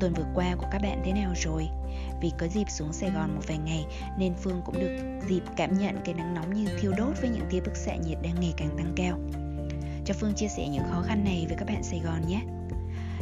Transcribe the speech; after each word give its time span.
tuần 0.00 0.14
vừa 0.14 0.26
qua 0.34 0.54
của 0.58 0.66
các 0.70 0.82
bạn 0.82 1.02
thế 1.04 1.12
nào 1.12 1.32
rồi? 1.36 1.68
Vì 2.20 2.30
có 2.38 2.46
dịp 2.46 2.70
xuống 2.70 2.92
Sài 2.92 3.10
Gòn 3.10 3.34
một 3.34 3.42
vài 3.46 3.58
ngày 3.58 3.86
nên 4.18 4.34
Phương 4.34 4.62
cũng 4.64 4.80
được 4.80 5.20
dịp 5.28 5.42
cảm 5.56 5.78
nhận 5.78 5.96
cái 6.04 6.14
nắng 6.14 6.34
nóng 6.34 6.54
như 6.54 6.66
thiêu 6.80 6.92
đốt 6.98 7.20
với 7.20 7.30
những 7.30 7.46
tia 7.50 7.60
bức 7.60 7.76
xạ 7.76 7.96
nhiệt 7.96 8.18
đang 8.22 8.40
ngày 8.40 8.54
càng 8.56 8.76
tăng 8.76 8.92
cao. 8.96 9.18
Cho 10.04 10.14
Phương 10.14 10.34
chia 10.34 10.48
sẻ 10.48 10.68
những 10.68 10.84
khó 10.90 11.02
khăn 11.02 11.24
này 11.24 11.44
với 11.48 11.56
các 11.56 11.68
bạn 11.68 11.82
Sài 11.82 12.00
Gòn 12.00 12.26
nhé. 12.28 12.40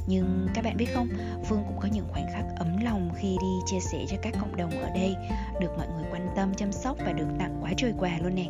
Nhưng 0.07 0.49
các 0.55 0.65
bạn 0.65 0.77
biết 0.77 0.87
không, 0.95 1.09
Phương 1.45 1.65
cũng 1.67 1.79
có 1.81 1.89
những 1.93 2.09
khoảnh 2.09 2.27
khắc 2.33 2.45
ấm 2.57 2.77
lòng 2.85 3.11
khi 3.17 3.37
đi 3.41 3.61
chia 3.67 3.81
sẻ 3.93 4.05
cho 4.09 4.17
các 4.23 4.35
cộng 4.41 4.57
đồng 4.57 4.71
ở 4.71 4.91
đây, 4.95 5.17
được 5.61 5.71
mọi 5.77 5.87
người 5.89 6.05
quan 6.11 6.29
tâm, 6.37 6.55
chăm 6.55 6.73
sóc 6.73 6.97
và 7.07 7.13
được 7.13 7.29
tặng 7.39 7.59
quá 7.63 7.73
trời 7.77 7.93
quà 7.99 8.19
luôn 8.23 8.35
nè. 8.35 8.47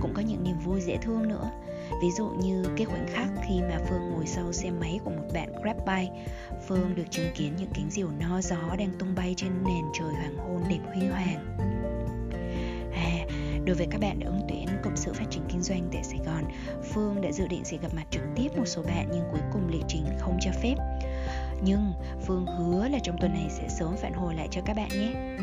Cũng 0.00 0.14
có 0.14 0.22
những 0.22 0.44
niềm 0.44 0.58
vui 0.58 0.80
dễ 0.80 0.96
thương 0.96 1.28
nữa 1.28 1.50
Ví 2.02 2.10
dụ 2.10 2.28
như 2.28 2.64
cái 2.76 2.86
khoảnh 2.86 3.06
khắc 3.08 3.28
khi 3.48 3.60
mà 3.60 3.78
Phương 3.88 4.10
ngồi 4.10 4.26
sau 4.26 4.52
xe 4.52 4.70
máy 4.70 5.00
của 5.04 5.10
một 5.10 5.24
bạn 5.34 5.52
Grab 5.62 5.76
bike 5.76 6.26
Phương 6.66 6.94
được 6.94 7.10
chứng 7.10 7.30
kiến 7.34 7.56
những 7.56 7.70
cánh 7.74 7.90
diều 7.90 8.08
no 8.20 8.40
gió 8.40 8.76
đang 8.78 8.90
tung 8.98 9.14
bay 9.14 9.34
trên 9.36 9.50
nền 9.64 9.84
trời 9.98 10.12
hoàng 10.12 10.36
hôn 10.36 10.62
đẹp 10.68 10.80
huy 10.94 11.06
hoàng. 11.06 11.56
À, 12.92 13.26
đối 13.64 13.76
với 13.76 13.86
các 13.90 14.00
bạn 14.00 14.18
đã 14.18 14.26
ứng 14.26 14.40
tuyển 14.48 14.66
Cộng 14.82 14.96
sự 14.96 15.12
Phát 15.12 15.24
triển 15.30 15.42
Kinh 15.48 15.62
doanh 15.62 15.88
tại 15.92 16.04
Sài 16.04 16.18
Gòn 16.26 16.44
Phương 16.92 17.20
đã 17.20 17.32
dự 17.32 17.46
định 17.48 17.64
sẽ 17.64 17.76
gặp 17.82 17.94
mặt 17.94 18.04
trực 18.10 18.22
tiếp 18.36 18.48
một 18.56 18.66
số 18.66 18.82
bạn 18.82 19.08
nhưng 19.12 19.24
cuối 19.30 19.40
cùng 19.52 19.68
lịch 19.68 19.84
trình 19.88 20.04
không 20.18 20.38
cho 20.40 20.50
phép. 20.62 20.74
Nhưng 21.62 21.92
Phương 22.26 22.46
hứa 22.46 22.88
là 22.88 22.98
trong 23.02 23.16
tuần 23.20 23.32
này 23.32 23.46
sẽ 23.50 23.68
sớm 23.68 23.96
phản 23.96 24.12
hồi 24.12 24.34
lại 24.34 24.48
cho 24.50 24.60
các 24.64 24.76
bạn 24.76 24.88
nhé. 24.88 25.38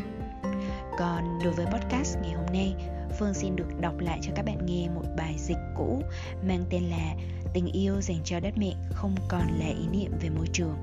Còn 0.98 1.38
đối 1.44 1.52
với 1.52 1.66
podcast 1.66 2.18
ngày 2.22 2.32
hôm 2.32 2.46
nay 2.52 2.74
Phương 3.18 3.34
xin 3.34 3.56
được 3.56 3.80
đọc 3.80 3.98
lại 3.98 4.18
cho 4.22 4.32
các 4.34 4.44
bạn 4.44 4.66
nghe 4.66 4.88
một 4.88 5.04
bài 5.16 5.34
dịch 5.38 5.58
cũ 5.76 6.02
mang 6.42 6.64
tên 6.70 6.82
là 6.82 7.14
Tình 7.56 7.72
yêu 7.72 8.00
dành 8.00 8.18
cho 8.24 8.40
đất 8.40 8.54
mẹ 8.58 8.74
không 8.94 9.14
còn 9.28 9.58
là 9.58 9.66
ý 9.66 9.86
niệm 9.92 10.12
về 10.20 10.28
môi 10.28 10.46
trường. 10.52 10.76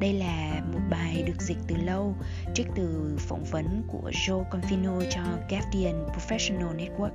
Đây 0.00 0.12
là 0.12 0.62
một 0.72 0.80
bài 0.90 1.22
được 1.26 1.42
dịch 1.42 1.56
từ 1.66 1.76
lâu, 1.76 2.14
trích 2.54 2.66
từ 2.76 3.16
phỏng 3.18 3.44
vấn 3.44 3.82
của 3.88 4.10
Joe 4.10 4.44
Confino 4.50 5.02
cho 5.10 5.20
Guardian 5.50 6.06
Professional 6.06 6.76
Network 6.76 7.10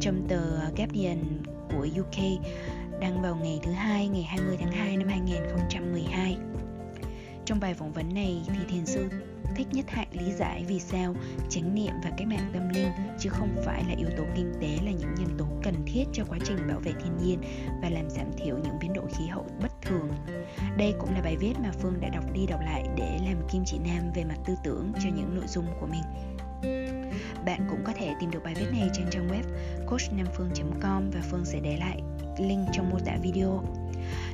trong 0.00 0.26
tờ 0.28 0.70
Guardian 0.76 1.42
của 1.68 1.86
UK 2.00 2.42
đăng 3.00 3.22
vào 3.22 3.36
ngày 3.36 3.60
thứ 3.62 3.72
hai 3.72 4.08
ngày 4.08 4.22
20 4.22 4.56
tháng 4.60 4.72
2 4.72 4.96
năm 4.96 5.08
2012. 5.08 6.36
Trong 7.44 7.60
bài 7.60 7.74
phỏng 7.74 7.92
vấn 7.92 8.14
này 8.14 8.42
thì 8.48 8.58
thiền 8.68 8.86
sư 8.86 9.08
thích 9.54 9.66
nhất 9.72 9.90
hạnh 9.90 10.08
lý 10.12 10.32
giải 10.32 10.64
vì 10.68 10.80
sao, 10.80 11.14
chánh 11.48 11.74
niệm 11.74 11.92
và 12.04 12.10
cách 12.16 12.26
mạng 12.26 12.50
tâm 12.52 12.68
linh, 12.68 12.88
chứ 13.18 13.30
không 13.30 13.56
phải 13.64 13.84
là 13.88 13.94
yếu 13.98 14.08
tố 14.16 14.24
kinh 14.36 14.52
tế, 14.60 14.78
là 14.84 14.90
những 14.90 15.14
nhân 15.14 15.36
tố 15.38 15.46
cần 15.62 15.74
thiết 15.86 16.04
cho 16.12 16.24
quá 16.28 16.38
trình 16.44 16.68
bảo 16.68 16.80
vệ 16.80 16.92
thiên 16.92 17.16
nhiên 17.22 17.40
và 17.82 17.90
làm 17.90 18.10
giảm 18.10 18.26
thiểu 18.36 18.58
những 18.58 18.78
biến 18.80 18.92
đổi 18.92 19.06
khí 19.18 19.26
hậu 19.26 19.46
bất 19.62 19.82
thường. 19.82 20.10
Đây 20.76 20.94
cũng 20.98 21.14
là 21.14 21.20
bài 21.22 21.36
viết 21.36 21.54
mà 21.62 21.70
Phương 21.80 22.00
đã 22.00 22.08
đọc 22.08 22.24
đi 22.32 22.46
đọc 22.46 22.60
lại 22.60 22.84
để 22.96 23.18
làm 23.24 23.48
kim 23.52 23.62
chỉ 23.66 23.78
nam 23.78 24.12
về 24.14 24.24
mặt 24.24 24.36
tư 24.46 24.54
tưởng 24.64 24.92
cho 25.02 25.08
những 25.16 25.34
nội 25.34 25.46
dung 25.46 25.66
của 25.80 25.86
mình. 25.86 26.02
Bạn 27.44 27.66
cũng 27.70 27.84
có 27.84 27.92
thể 27.92 28.14
tìm 28.20 28.30
được 28.30 28.44
bài 28.44 28.54
viết 28.54 28.66
này 28.72 28.88
trên 28.92 29.06
trang 29.10 29.28
web 29.28 29.42
coachnamphương.com 29.86 31.10
và 31.10 31.20
Phương 31.30 31.44
sẽ 31.44 31.60
để 31.60 31.76
lại 31.76 32.02
link 32.38 32.68
trong 32.72 32.90
mô 32.90 32.98
tả 32.98 33.16
video 33.22 33.62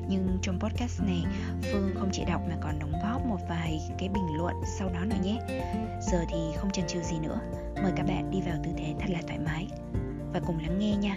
nhưng 0.09 0.39
trong 0.43 0.61
podcast 0.61 1.03
này, 1.03 1.25
phương 1.73 1.91
không 1.95 2.09
chỉ 2.13 2.25
đọc 2.25 2.41
mà 2.49 2.57
còn 2.61 2.79
đóng 2.79 2.93
góp 3.03 3.27
một 3.27 3.39
vài 3.49 3.81
cái 3.99 4.09
bình 4.09 4.37
luận 4.37 4.55
sau 4.79 4.89
đó 4.89 5.01
nữa 5.05 5.17
nhé. 5.23 5.39
Giờ 6.01 6.25
thì 6.29 6.39
không 6.57 6.71
chần 6.71 6.87
chừ 6.87 7.03
gì 7.03 7.19
nữa. 7.19 7.41
Mời 7.83 7.93
các 7.97 8.07
bạn 8.07 8.31
đi 8.31 8.41
vào 8.41 8.57
tư 8.65 8.71
thế 8.77 8.95
thật 8.99 9.11
là 9.11 9.19
thoải 9.27 9.39
mái. 9.39 9.69
Và 10.33 10.41
cùng 10.47 10.59
lắng 10.59 10.79
nghe 10.79 10.97
nha. 10.97 11.15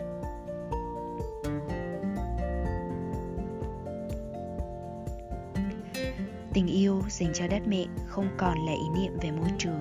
Tình 6.54 6.68
yêu 6.68 7.02
dành 7.10 7.34
cho 7.34 7.48
đất 7.48 7.62
mẹ 7.68 7.86
không 8.08 8.28
còn 8.38 8.66
là 8.66 8.72
ý 8.72 9.02
niệm 9.02 9.18
về 9.22 9.32
môi 9.32 9.50
trường. 9.58 9.80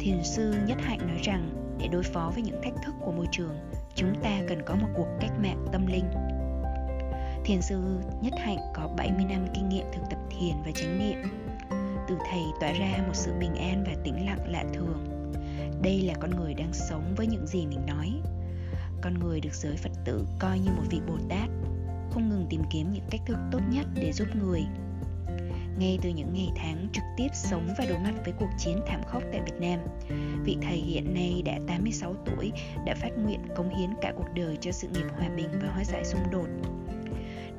Thiền 0.00 0.24
sư 0.24 0.54
nhất 0.66 0.78
hạnh 0.80 0.98
nói 1.08 1.20
rằng, 1.22 1.50
để 1.78 1.88
đối 1.88 2.02
phó 2.02 2.30
với 2.34 2.42
những 2.42 2.60
thách 2.62 2.74
thức 2.84 2.94
của 3.00 3.12
môi 3.12 3.26
trường 3.30 3.56
chúng 4.00 4.14
ta 4.22 4.40
cần 4.48 4.62
có 4.66 4.74
một 4.74 4.88
cuộc 4.94 5.06
cách 5.20 5.32
mạng 5.42 5.66
tâm 5.72 5.86
linh. 5.86 6.04
Thiền 7.44 7.62
sư 7.62 7.98
Nhất 8.22 8.34
Hạnh 8.38 8.58
có 8.74 8.88
70 8.96 9.24
năm 9.24 9.46
kinh 9.54 9.68
nghiệm 9.68 9.86
thực 9.92 10.02
tập 10.10 10.18
thiền 10.30 10.54
và 10.64 10.72
chánh 10.74 10.98
niệm. 10.98 11.18
Từ 12.08 12.16
thầy 12.30 12.42
tỏa 12.60 12.72
ra 12.72 13.04
một 13.06 13.14
sự 13.14 13.32
bình 13.40 13.54
an 13.54 13.84
và 13.86 13.92
tĩnh 14.04 14.26
lặng 14.26 14.50
lạ 14.50 14.64
thường. 14.74 15.04
Đây 15.82 16.00
là 16.00 16.14
con 16.20 16.30
người 16.30 16.54
đang 16.54 16.72
sống 16.72 17.14
với 17.16 17.26
những 17.26 17.46
gì 17.46 17.66
mình 17.66 17.86
nói. 17.86 18.20
Con 19.02 19.18
người 19.18 19.40
được 19.40 19.54
giới 19.54 19.76
Phật 19.76 19.92
tử 20.04 20.26
coi 20.38 20.58
như 20.58 20.70
một 20.76 20.84
vị 20.90 21.00
Bồ 21.08 21.16
Tát, 21.28 21.48
không 22.10 22.28
ngừng 22.28 22.46
tìm 22.50 22.62
kiếm 22.70 22.92
những 22.92 23.06
cách 23.10 23.20
thức 23.26 23.36
tốt 23.52 23.60
nhất 23.70 23.86
để 23.94 24.12
giúp 24.12 24.28
người 24.34 24.62
ngay 25.78 25.98
từ 26.02 26.10
những 26.10 26.32
ngày 26.32 26.48
tháng 26.56 26.86
trực 26.92 27.04
tiếp 27.16 27.28
sống 27.34 27.68
và 27.78 27.84
đối 27.88 27.98
mặt 27.98 28.14
với 28.24 28.34
cuộc 28.38 28.50
chiến 28.58 28.80
thảm 28.86 29.00
khốc 29.06 29.22
tại 29.32 29.40
Việt 29.40 29.60
Nam. 29.60 29.80
Vị 30.44 30.56
thầy 30.62 30.76
hiện 30.76 31.14
nay 31.14 31.42
đã 31.44 31.58
86 31.66 32.14
tuổi 32.26 32.52
đã 32.86 32.94
phát 32.94 33.10
nguyện 33.18 33.40
cống 33.56 33.74
hiến 33.76 33.90
cả 34.00 34.12
cuộc 34.16 34.28
đời 34.34 34.56
cho 34.60 34.72
sự 34.72 34.88
nghiệp 34.88 35.06
hòa 35.18 35.28
bình 35.36 35.48
và 35.62 35.68
hóa 35.74 35.84
giải 35.84 36.04
xung 36.04 36.30
đột. 36.32 36.46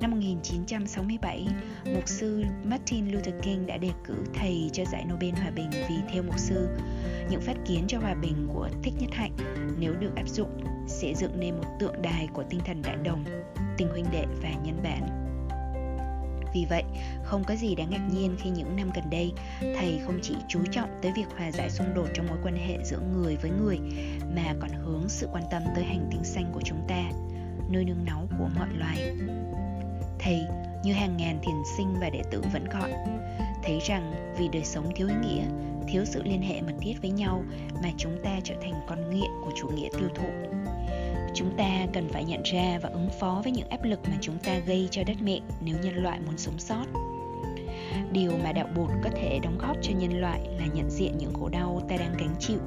Năm 0.02 0.12
1967, 0.12 1.48
mục 1.86 2.08
sư 2.08 2.44
Martin 2.64 3.12
Luther 3.12 3.34
King 3.42 3.66
đã 3.66 3.78
đề 3.78 3.90
cử 4.06 4.16
thầy 4.34 4.70
cho 4.74 4.84
giải 4.86 5.06
Nobel 5.12 5.32
Hòa 5.32 5.52
bình 5.56 5.70
vì 5.72 5.96
theo 6.14 6.24
mục 6.24 6.40
sư, 6.40 6.68
những 7.30 7.42
phát 7.42 7.56
kiến 7.68 7.84
cho 7.88 8.00
hòa 8.00 8.14
bình 8.14 8.48
của 8.54 8.70
Thích 8.84 8.94
Nhất 9.00 9.10
Hạnh 9.14 9.32
nếu 9.80 9.94
được 9.94 10.16
áp 10.16 10.30
dụng 10.30 10.50
sẽ 10.88 11.14
dựng 11.14 11.40
nên 11.40 11.56
một 11.56 11.68
tượng 11.80 12.02
đài 12.02 12.28
của 12.34 12.44
tinh 12.50 12.60
thần 12.66 12.82
đại 12.82 12.98
đồng, 13.04 13.24
tình 13.78 13.88
huynh 13.88 14.06
đệ 14.12 14.26
và 14.42 14.50
nhân 14.64 14.80
bản. 14.84 15.22
Vì 16.54 16.66
vậy, 16.70 16.84
không 17.32 17.44
có 17.44 17.56
gì 17.56 17.76
đáng 17.76 17.90
ngạc 17.90 18.08
nhiên 18.14 18.36
khi 18.40 18.50
những 18.50 18.76
năm 18.76 18.92
gần 18.96 19.10
đây, 19.10 19.32
thầy 19.60 20.00
không 20.06 20.20
chỉ 20.22 20.36
chú 20.48 20.60
trọng 20.72 20.90
tới 21.02 21.12
việc 21.16 21.26
hòa 21.38 21.52
giải 21.52 21.70
xung 21.70 21.94
đột 21.94 22.08
trong 22.14 22.28
mối 22.28 22.38
quan 22.44 22.56
hệ 22.56 22.78
giữa 22.84 23.00
người 23.14 23.36
với 23.36 23.52
người, 23.52 23.80
mà 24.36 24.54
còn 24.60 24.70
hướng 24.72 25.10
sự 25.10 25.28
quan 25.32 25.44
tâm 25.52 25.64
tới 25.76 25.84
hành 25.84 26.10
tinh 26.12 26.24
xanh 26.24 26.52
của 26.54 26.62
chúng 26.66 26.86
ta, 26.88 27.12
nơi 27.70 27.86
nương 27.86 28.06
náu 28.06 28.28
của 28.40 28.50
mọi 28.56 28.68
loài. 28.78 29.18
Thầy, 30.20 30.42
như 30.84 30.94
hàng 30.94 31.18
ngàn 31.18 31.40
thiền 31.42 31.56
sinh 31.78 31.96
và 32.02 32.10
đệ 32.10 32.22
tử 32.32 32.44
vẫn 32.54 32.66
gọi, 32.70 32.92
thấy 33.64 33.80
rằng 33.88 34.36
vì 34.38 34.48
đời 34.48 34.64
sống 34.64 34.92
thiếu 34.96 35.08
ý 35.08 35.14
nghĩa, 35.22 35.44
thiếu 35.88 36.06
sự 36.06 36.24
liên 36.24 36.42
hệ 36.42 36.62
mật 36.62 36.76
thiết 36.82 37.02
với 37.02 37.12
nhau 37.12 37.44
mà 37.84 37.90
chúng 37.98 38.18
ta 38.24 38.40
trở 38.44 38.56
thành 38.62 38.74
con 38.88 39.10
nghiện 39.10 39.32
của 39.44 39.52
chủ 39.56 39.68
nghĩa 39.68 39.90
tiêu 40.00 40.10
thụ 40.16 40.28
chúng 41.34 41.58
ta 41.58 41.88
cần 41.94 42.10
phải 42.10 42.26
nhận 42.26 42.44
ra 42.44 42.80
và 42.82 42.90
ứng 42.90 43.10
phó 43.20 43.42
với 43.44 43.52
những 43.52 43.70
áp 43.70 43.84
lực 43.84 44.00
mà 44.04 44.18
chúng 44.22 44.38
ta 44.44 44.58
gây 44.58 44.88
cho 44.92 45.04
đất 45.04 45.18
mẹ 45.22 45.40
nếu 45.62 45.76
nhân 45.84 45.96
loại 46.04 46.20
muốn 46.20 46.38
sống 46.38 46.60
sót 46.60 46.86
điều 48.12 48.32
mà 48.44 48.52
đạo 48.52 48.68
bụt 48.76 48.90
có 49.04 49.10
thể 49.16 49.40
đóng 49.44 49.58
góp 49.58 49.78
cho 49.82 49.92
nhân 49.92 50.22
loại 50.22 50.42
là 50.60 50.66
nhận 50.74 50.90
diện 50.90 51.18
những 51.18 51.34
khổ 51.34 51.50
đau 51.50 51.82
ta 51.90 51.96
đang 51.98 52.16
gánh 52.18 52.36
chịu. 52.40 52.60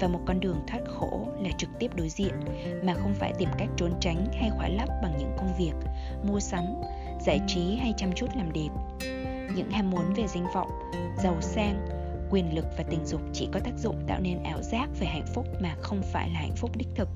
Và 0.00 0.08
một 0.08 0.20
con 0.26 0.40
đường 0.40 0.60
thoát 0.66 0.80
khổ 0.86 1.28
là 1.40 1.50
trực 1.58 1.70
tiếp 1.78 1.90
đối 1.96 2.08
diện, 2.08 2.34
mà 2.84 2.94
không 2.94 3.14
phải 3.14 3.32
tìm 3.38 3.48
cách 3.58 3.68
trốn 3.76 3.92
tránh 4.00 4.26
hay 4.40 4.50
khóa 4.50 4.68
lấp 4.68 4.88
bằng 5.02 5.16
những 5.18 5.32
công 5.38 5.54
việc, 5.58 5.74
mua 6.28 6.40
sắm, 6.40 6.64
giải 7.20 7.40
trí 7.46 7.76
hay 7.76 7.94
chăm 7.96 8.12
chút 8.12 8.26
làm 8.36 8.52
đẹp. 8.52 8.68
Những 9.56 9.70
ham 9.70 9.90
muốn 9.90 10.14
về 10.14 10.26
danh 10.26 10.46
vọng, 10.54 10.70
giàu 11.22 11.36
sang, 11.40 11.86
quyền 12.30 12.54
lực 12.54 12.66
và 12.76 12.84
tình 12.90 13.06
dục 13.06 13.20
chỉ 13.32 13.48
có 13.52 13.60
tác 13.60 13.78
dụng 13.78 13.96
tạo 14.08 14.20
nên 14.20 14.42
ảo 14.42 14.62
giác 14.62 14.88
về 15.00 15.06
hạnh 15.06 15.26
phúc 15.34 15.46
mà 15.62 15.74
không 15.80 16.02
phải 16.02 16.30
là 16.30 16.40
hạnh 16.40 16.56
phúc 16.56 16.70
đích 16.76 16.88
thực. 16.94 17.08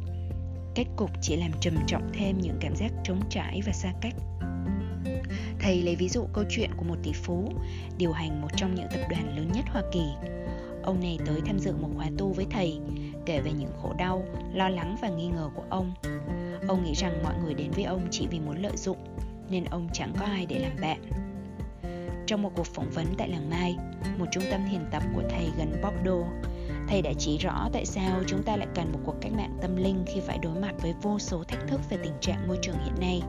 Kết 0.74 0.84
cục 0.96 1.10
chỉ 1.20 1.36
làm 1.36 1.50
trầm 1.60 1.74
trọng 1.86 2.10
thêm 2.12 2.38
những 2.38 2.56
cảm 2.60 2.76
giác 2.76 2.92
trống 3.04 3.20
trải 3.30 3.60
và 3.66 3.72
xa 3.72 3.92
cách 4.00 4.14
thầy 5.60 5.82
lấy 5.82 5.96
ví 5.96 6.08
dụ 6.08 6.26
câu 6.32 6.44
chuyện 6.48 6.70
của 6.76 6.84
một 6.84 6.96
tỷ 7.02 7.12
phú 7.12 7.52
điều 7.98 8.12
hành 8.12 8.40
một 8.42 8.48
trong 8.56 8.74
những 8.74 8.86
tập 8.90 9.06
đoàn 9.10 9.36
lớn 9.36 9.50
nhất 9.54 9.64
hoa 9.68 9.82
kỳ. 9.92 10.04
Ông 10.82 11.00
này 11.00 11.18
tới 11.26 11.40
tham 11.46 11.58
dự 11.58 11.72
một 11.72 11.88
khóa 11.96 12.06
tu 12.18 12.32
với 12.32 12.46
thầy 12.50 12.80
kể 13.26 13.40
về 13.40 13.52
những 13.52 13.72
khổ 13.82 13.94
đau 13.98 14.24
lo 14.54 14.68
lắng 14.68 14.96
và 15.02 15.08
nghi 15.08 15.26
ngờ 15.26 15.50
của 15.54 15.64
ông. 15.70 15.94
Ông 16.68 16.84
nghĩ 16.84 16.92
rằng 16.94 17.22
mọi 17.22 17.34
người 17.44 17.54
đến 17.54 17.70
với 17.70 17.84
ông 17.84 18.06
chỉ 18.10 18.26
vì 18.26 18.40
muốn 18.40 18.62
lợi 18.62 18.76
dụng 18.76 18.98
nên 19.50 19.64
ông 19.64 19.88
chẳng 19.92 20.12
có 20.18 20.26
ai 20.26 20.46
để 20.46 20.58
làm 20.58 20.72
bạn. 20.80 21.00
Trong 22.26 22.42
một 22.42 22.52
cuộc 22.56 22.66
phỏng 22.66 22.90
vấn 22.90 23.06
tại 23.18 23.28
làng 23.28 23.50
Mai, 23.50 23.76
một 24.18 24.26
trung 24.32 24.44
tâm 24.50 24.60
thiền 24.70 24.84
tập 24.90 25.02
của 25.14 25.22
thầy 25.30 25.50
gần 25.58 25.82
Bordeaux, 25.82 26.26
thầy 26.88 27.02
đã 27.02 27.12
chỉ 27.18 27.38
rõ 27.38 27.68
tại 27.72 27.86
sao 27.86 28.20
chúng 28.26 28.42
ta 28.42 28.56
lại 28.56 28.68
cần 28.74 28.92
một 28.92 28.98
cuộc 29.04 29.14
cách 29.20 29.32
mạng 29.32 29.58
tâm 29.62 29.76
linh 29.76 30.04
khi 30.06 30.20
phải 30.20 30.38
đối 30.38 30.60
mặt 30.60 30.74
với 30.82 30.94
vô 31.02 31.18
số 31.18 31.44
thách 31.44 31.68
thức 31.68 31.80
về 31.90 31.96
tình 32.02 32.14
trạng 32.20 32.48
môi 32.48 32.58
trường 32.62 32.76
hiện 32.84 32.94
nay 33.00 33.22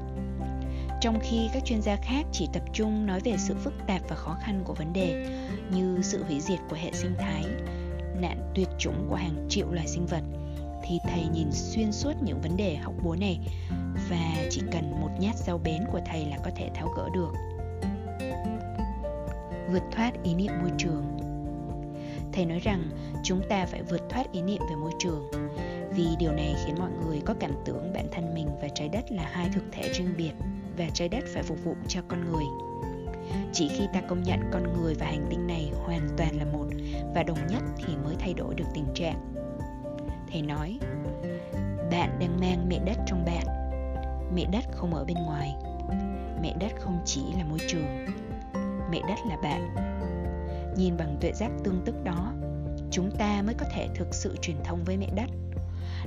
trong 1.02 1.20
khi 1.20 1.50
các 1.54 1.66
chuyên 1.66 1.82
gia 1.82 1.96
khác 1.96 2.26
chỉ 2.32 2.48
tập 2.54 2.64
trung 2.74 3.06
nói 3.06 3.20
về 3.20 3.36
sự 3.38 3.56
phức 3.56 3.74
tạp 3.88 4.02
và 4.10 4.16
khó 4.16 4.38
khăn 4.42 4.62
của 4.66 4.74
vấn 4.74 4.94
đề, 4.94 5.28
như 5.72 6.00
sự 6.02 6.24
hủy 6.24 6.40
diệt 6.40 6.60
của 6.70 6.76
hệ 6.76 6.92
sinh 6.94 7.16
thái, 7.20 7.44
nạn 8.22 8.52
tuyệt 8.56 8.68
chủng 8.78 9.08
của 9.10 9.16
hàng 9.16 9.46
triệu 9.50 9.72
loài 9.72 9.88
sinh 9.88 10.06
vật, 10.06 10.24
thì 10.84 11.00
thầy 11.04 11.24
nhìn 11.34 11.48
xuyên 11.52 11.92
suốt 11.92 12.14
những 12.24 12.42
vấn 12.42 12.58
đề 12.58 12.76
học 12.76 12.94
búa 13.04 13.16
này 13.20 13.40
và 14.10 14.36
chỉ 14.50 14.62
cần 14.72 14.92
một 15.02 15.10
nhát 15.20 15.36
dao 15.36 15.58
bén 15.58 15.84
của 15.92 16.02
thầy 16.06 16.26
là 16.26 16.38
có 16.44 16.52
thể 16.56 16.70
tháo 16.76 16.88
gỡ 16.98 17.10
được. 17.14 17.32
Vượt 19.72 19.84
thoát 19.92 20.24
ý 20.24 20.34
niệm 20.36 20.52
môi 20.62 20.72
trường. 20.78 21.04
Thầy 22.34 22.46
nói 22.46 22.60
rằng 22.60 22.90
chúng 23.24 23.42
ta 23.50 23.66
phải 23.66 23.84
vượt 23.84 24.02
thoát 24.10 24.32
ý 24.32 24.42
niệm 24.42 24.62
về 24.70 24.76
môi 24.76 24.92
trường, 25.00 25.32
vì 25.96 26.08
điều 26.20 26.32
này 26.32 26.56
khiến 26.66 26.76
mọi 26.80 26.92
người 27.06 27.22
có 27.26 27.34
cảm 27.40 27.52
tưởng 27.66 27.94
bản 27.94 28.08
thân 28.12 28.34
mình 28.34 28.48
và 28.62 28.68
trái 28.76 28.90
đất 28.90 29.12
là 29.12 29.30
hai 29.32 29.50
thực 29.54 29.64
thể 29.72 29.90
riêng 29.94 30.14
biệt 30.18 30.32
và 30.77 30.85
trái 30.94 31.09
đất 31.09 31.24
phải 31.33 31.44
phục 31.44 31.63
vụ 31.63 31.75
cho 31.88 32.01
con 32.07 32.31
người. 32.31 32.45
Chỉ 33.53 33.68
khi 33.68 33.88
ta 33.94 34.01
công 34.01 34.24
nhận 34.24 34.39
con 34.51 34.63
người 34.74 34.94
và 35.00 35.06
hành 35.06 35.25
tinh 35.29 35.47
này 35.47 35.71
hoàn 35.75 36.09
toàn 36.18 36.38
là 36.38 36.45
một 36.45 36.65
và 37.15 37.24
đồng 37.24 37.47
nhất 37.47 37.63
thì 37.77 37.95
mới 38.03 38.15
thay 38.19 38.33
đổi 38.33 38.56
được 38.56 38.65
tình 38.74 38.88
trạng. 38.95 39.33
Thầy 40.31 40.41
nói, 40.41 40.79
bạn 41.91 42.18
đang 42.19 42.39
mang 42.39 42.69
mẹ 42.69 42.79
đất 42.85 42.97
trong 43.07 43.25
bạn. 43.25 43.45
Mẹ 44.35 44.45
đất 44.51 44.63
không 44.71 44.94
ở 44.94 45.06
bên 45.06 45.18
ngoài. 45.18 45.56
Mẹ 46.41 46.56
đất 46.59 46.71
không 46.79 47.00
chỉ 47.06 47.21
là 47.38 47.45
môi 47.45 47.59
trường. 47.68 48.06
Mẹ 48.91 49.01
đất 49.07 49.18
là 49.29 49.38
bạn. 49.44 49.75
Nhìn 50.77 50.97
bằng 50.97 51.18
tuệ 51.21 51.31
giác 51.31 51.51
tương 51.63 51.81
tức 51.85 51.95
đó, 52.03 52.33
chúng 52.91 53.12
ta 53.12 53.41
mới 53.45 53.56
có 53.57 53.65
thể 53.75 53.88
thực 53.95 54.07
sự 54.13 54.35
truyền 54.41 54.57
thông 54.63 54.83
với 54.83 54.97
mẹ 54.97 55.07
đất. 55.15 55.29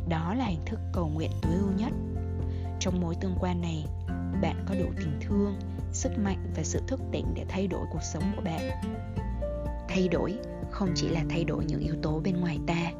Đó 0.08 0.34
là 0.34 0.44
hình 0.44 0.64
thức 0.66 0.80
cầu 0.92 1.08
nguyện 1.08 1.30
tối 1.42 1.52
ưu 1.52 1.72
nhất. 1.78 1.92
Trong 2.80 3.00
mối 3.00 3.14
tương 3.20 3.36
quan 3.40 3.60
này 3.60 3.84
bạn 4.42 4.64
có 4.68 4.74
đủ 4.74 4.86
tình 4.96 5.20
thương, 5.20 5.58
sức 5.92 6.18
mạnh 6.18 6.52
và 6.56 6.62
sự 6.62 6.80
thức 6.86 7.00
tỉnh 7.12 7.26
để 7.34 7.44
thay 7.48 7.66
đổi 7.66 7.86
cuộc 7.92 8.02
sống 8.02 8.22
của 8.36 8.42
bạn. 8.42 8.70
Thay 9.88 10.08
đổi 10.08 10.38
không 10.70 10.92
chỉ 10.94 11.08
là 11.08 11.24
thay 11.30 11.44
đổi 11.44 11.64
những 11.64 11.80
yếu 11.80 11.94
tố 12.02 12.20
bên 12.24 12.40
ngoài 12.40 12.58
ta. 12.66 12.92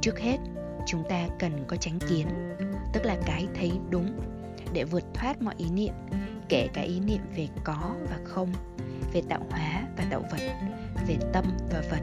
Trước 0.00 0.18
hết, 0.18 0.38
chúng 0.86 1.02
ta 1.08 1.28
cần 1.38 1.64
có 1.68 1.76
tránh 1.76 1.98
kiến, 2.08 2.26
tức 2.92 3.04
là 3.04 3.16
cái 3.26 3.46
thấy 3.54 3.72
đúng, 3.90 4.20
để 4.72 4.84
vượt 4.84 5.04
thoát 5.14 5.42
mọi 5.42 5.54
ý 5.58 5.70
niệm, 5.70 5.94
kể 6.48 6.68
cả 6.74 6.80
ý 6.80 7.00
niệm 7.00 7.22
về 7.36 7.48
có 7.64 7.94
và 8.10 8.18
không, 8.24 8.52
về 9.12 9.22
tạo 9.28 9.46
hóa 9.50 9.82
và 9.96 10.04
tạo 10.10 10.22
vật, 10.30 10.54
về 11.08 11.16
tâm 11.32 11.44
và 11.72 11.82
vật. 11.90 12.02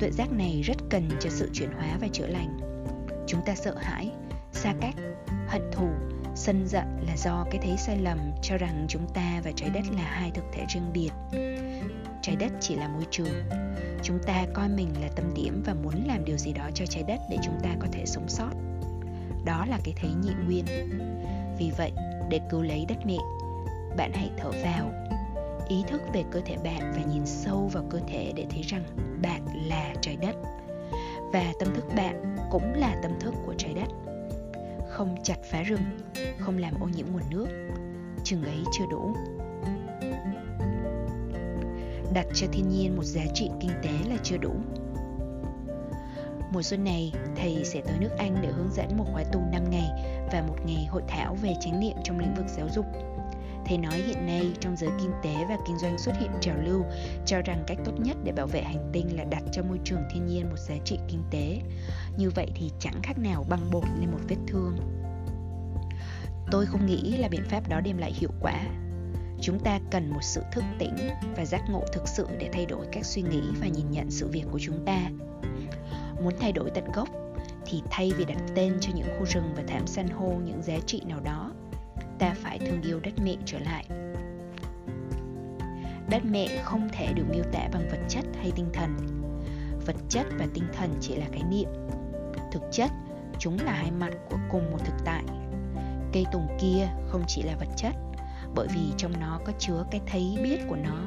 Tuệ 0.00 0.10
giác 0.10 0.32
này 0.32 0.62
rất 0.62 0.76
cần 0.90 1.08
cho 1.20 1.30
sự 1.30 1.50
chuyển 1.52 1.70
hóa 1.72 1.98
và 2.00 2.08
chữa 2.12 2.26
lành. 2.26 2.58
Chúng 3.26 3.40
ta 3.46 3.54
sợ 3.54 3.74
hãi, 3.78 4.12
xa 4.52 4.74
cách, 4.80 4.94
hận 5.46 5.62
thù 5.72 5.88
sân 6.46 6.66
giận 6.66 6.84
dạ, 6.96 7.06
là 7.06 7.16
do 7.16 7.44
cái 7.50 7.60
thấy 7.62 7.76
sai 7.76 7.96
lầm 7.96 8.18
cho 8.42 8.56
rằng 8.56 8.86
chúng 8.88 9.08
ta 9.14 9.40
và 9.44 9.50
trái 9.56 9.70
đất 9.70 9.82
là 9.96 10.02
hai 10.02 10.30
thực 10.30 10.44
thể 10.52 10.64
riêng 10.68 10.92
biệt. 10.92 11.10
Trái 12.22 12.36
đất 12.36 12.52
chỉ 12.60 12.74
là 12.74 12.88
môi 12.88 13.04
trường. 13.10 13.42
Chúng 14.02 14.18
ta 14.26 14.46
coi 14.54 14.68
mình 14.68 14.88
là 15.00 15.08
tâm 15.16 15.34
điểm 15.34 15.62
và 15.66 15.74
muốn 15.74 15.94
làm 16.06 16.24
điều 16.24 16.36
gì 16.36 16.52
đó 16.52 16.70
cho 16.74 16.86
trái 16.86 17.02
đất 17.02 17.20
để 17.30 17.36
chúng 17.44 17.60
ta 17.62 17.70
có 17.80 17.86
thể 17.92 18.06
sống 18.06 18.28
sót. 18.28 18.50
Đó 19.44 19.66
là 19.68 19.78
cái 19.84 19.94
thấy 20.00 20.10
nhị 20.22 20.30
nguyên. 20.46 20.64
Vì 21.58 21.70
vậy, 21.78 21.92
để 22.30 22.40
cứu 22.50 22.62
lấy 22.62 22.84
đất 22.88 22.98
mẹ, 23.06 23.18
bạn 23.96 24.12
hãy 24.14 24.30
thở 24.36 24.50
vào. 24.50 24.92
Ý 25.68 25.84
thức 25.88 26.02
về 26.14 26.24
cơ 26.30 26.40
thể 26.46 26.56
bạn 26.64 26.92
và 26.96 27.02
nhìn 27.12 27.26
sâu 27.26 27.70
vào 27.72 27.84
cơ 27.90 28.00
thể 28.08 28.32
để 28.36 28.46
thấy 28.50 28.62
rằng 28.62 28.84
bạn 29.22 29.42
là 29.68 29.94
trái 30.00 30.16
đất. 30.16 30.36
Và 31.32 31.52
tâm 31.60 31.74
thức 31.74 31.84
bạn 31.96 32.36
cũng 32.50 32.74
là 32.74 33.00
tâm 33.02 33.12
thức 33.20 33.34
của 33.46 33.54
trái 33.58 33.74
đất 33.74 34.05
không 34.96 35.16
chặt 35.22 35.36
phá 35.42 35.62
rừng 35.62 35.80
không 36.38 36.58
làm 36.58 36.74
ô 36.80 36.88
nhiễm 36.96 37.06
nguồn 37.12 37.22
nước. 37.30 37.46
Chừng 38.24 38.44
ấy 38.44 38.58
chưa 38.72 38.84
đủ. 38.90 39.14
Đặt 42.14 42.26
cho 42.34 42.46
thiên 42.52 42.68
nhiên 42.68 42.96
một 42.96 43.04
giá 43.04 43.22
trị 43.34 43.50
kinh 43.60 43.70
tế 43.82 43.90
là 44.08 44.16
chưa 44.22 44.36
đủ. 44.36 44.52
Mùa 46.52 46.62
xuân 46.62 46.84
này, 46.84 47.12
thầy 47.36 47.64
sẽ 47.64 47.80
tới 47.80 47.98
nước 48.00 48.10
Anh 48.18 48.36
để 48.42 48.48
hướng 48.48 48.70
dẫn 48.72 48.96
một 48.96 49.04
khóa 49.12 49.22
tu 49.32 49.40
5 49.52 49.70
ngày 49.70 49.88
và 50.32 50.42
một 50.48 50.56
ngày 50.66 50.86
hội 50.90 51.02
thảo 51.08 51.34
về 51.34 51.54
chánh 51.60 51.80
niệm 51.80 51.96
trong 52.04 52.18
lĩnh 52.18 52.34
vực 52.34 52.46
giáo 52.48 52.68
dục. 52.74 52.86
Thầy 53.68 53.78
nói 53.78 53.98
hiện 54.06 54.26
nay, 54.26 54.52
trong 54.60 54.76
giới 54.76 54.90
kinh 55.00 55.12
tế 55.22 55.34
và 55.48 55.56
kinh 55.66 55.78
doanh 55.78 55.98
xuất 55.98 56.12
hiện 56.20 56.30
trào 56.40 56.56
lưu, 56.56 56.84
cho 57.26 57.40
rằng 57.44 57.64
cách 57.66 57.78
tốt 57.84 57.92
nhất 57.98 58.16
để 58.24 58.32
bảo 58.32 58.46
vệ 58.46 58.62
hành 58.62 58.90
tinh 58.92 59.16
là 59.16 59.24
đặt 59.24 59.42
cho 59.52 59.62
môi 59.62 59.78
trường 59.84 60.02
thiên 60.10 60.26
nhiên 60.26 60.48
một 60.50 60.58
giá 60.58 60.74
trị 60.84 60.98
kinh 61.08 61.22
tế. 61.30 61.60
Như 62.18 62.30
vậy 62.30 62.46
thì 62.54 62.70
chẳng 62.80 63.02
khác 63.02 63.18
nào 63.18 63.46
băng 63.48 63.70
bột 63.70 63.84
lên 64.00 64.10
một 64.10 64.18
vết 64.28 64.36
thương. 64.46 64.76
Tôi 66.50 66.66
không 66.66 66.86
nghĩ 66.86 67.16
là 67.16 67.28
biện 67.28 67.44
pháp 67.48 67.68
đó 67.68 67.80
đem 67.80 67.98
lại 67.98 68.12
hiệu 68.12 68.30
quả. 68.40 68.64
Chúng 69.40 69.60
ta 69.60 69.80
cần 69.90 70.10
một 70.10 70.22
sự 70.22 70.42
thức 70.52 70.64
tỉnh 70.78 70.96
và 71.36 71.44
giác 71.44 71.62
ngộ 71.70 71.84
thực 71.92 72.08
sự 72.08 72.26
để 72.38 72.50
thay 72.52 72.66
đổi 72.66 72.86
các 72.92 73.04
suy 73.04 73.22
nghĩ 73.22 73.42
và 73.60 73.66
nhìn 73.66 73.90
nhận 73.90 74.10
sự 74.10 74.28
việc 74.28 74.44
của 74.52 74.58
chúng 74.58 74.84
ta. 74.84 75.10
Muốn 76.22 76.34
thay 76.40 76.52
đổi 76.52 76.70
tận 76.70 76.84
gốc 76.94 77.08
thì 77.66 77.82
thay 77.90 78.12
vì 78.16 78.24
đặt 78.24 78.38
tên 78.54 78.76
cho 78.80 78.90
những 78.94 79.08
khu 79.18 79.24
rừng 79.26 79.54
và 79.56 79.62
thảm 79.66 79.86
san 79.86 80.08
hô 80.08 80.28
những 80.28 80.62
giá 80.62 80.78
trị 80.86 81.02
nào 81.06 81.20
đó 81.20 81.52
ta 82.18 82.34
phải 82.36 82.58
thương 82.58 82.82
yêu 82.82 83.00
đất 83.00 83.12
mẹ 83.24 83.34
trở 83.44 83.58
lại. 83.58 83.84
Đất 86.10 86.24
mẹ 86.24 86.48
không 86.62 86.88
thể 86.92 87.12
được 87.12 87.24
miêu 87.30 87.44
tả 87.52 87.68
bằng 87.72 87.88
vật 87.90 87.98
chất 88.08 88.24
hay 88.40 88.52
tinh 88.56 88.66
thần. 88.72 88.96
Vật 89.86 89.96
chất 90.08 90.26
và 90.38 90.46
tinh 90.54 90.64
thần 90.72 90.94
chỉ 91.00 91.16
là 91.16 91.26
cái 91.32 91.42
niệm. 91.50 91.68
Thực 92.52 92.62
chất, 92.72 92.90
chúng 93.38 93.58
là 93.64 93.72
hai 93.72 93.90
mặt 93.90 94.10
của 94.30 94.38
cùng 94.50 94.70
một 94.70 94.78
thực 94.84 94.94
tại. 95.04 95.24
Cây 96.12 96.24
tùng 96.32 96.48
kia 96.60 96.88
không 97.08 97.22
chỉ 97.28 97.42
là 97.42 97.56
vật 97.56 97.68
chất, 97.76 97.94
bởi 98.54 98.68
vì 98.74 98.92
trong 98.96 99.12
nó 99.20 99.40
có 99.44 99.52
chứa 99.58 99.84
cái 99.90 100.00
thấy 100.06 100.38
biết 100.42 100.58
của 100.68 100.76
nó. 100.76 101.06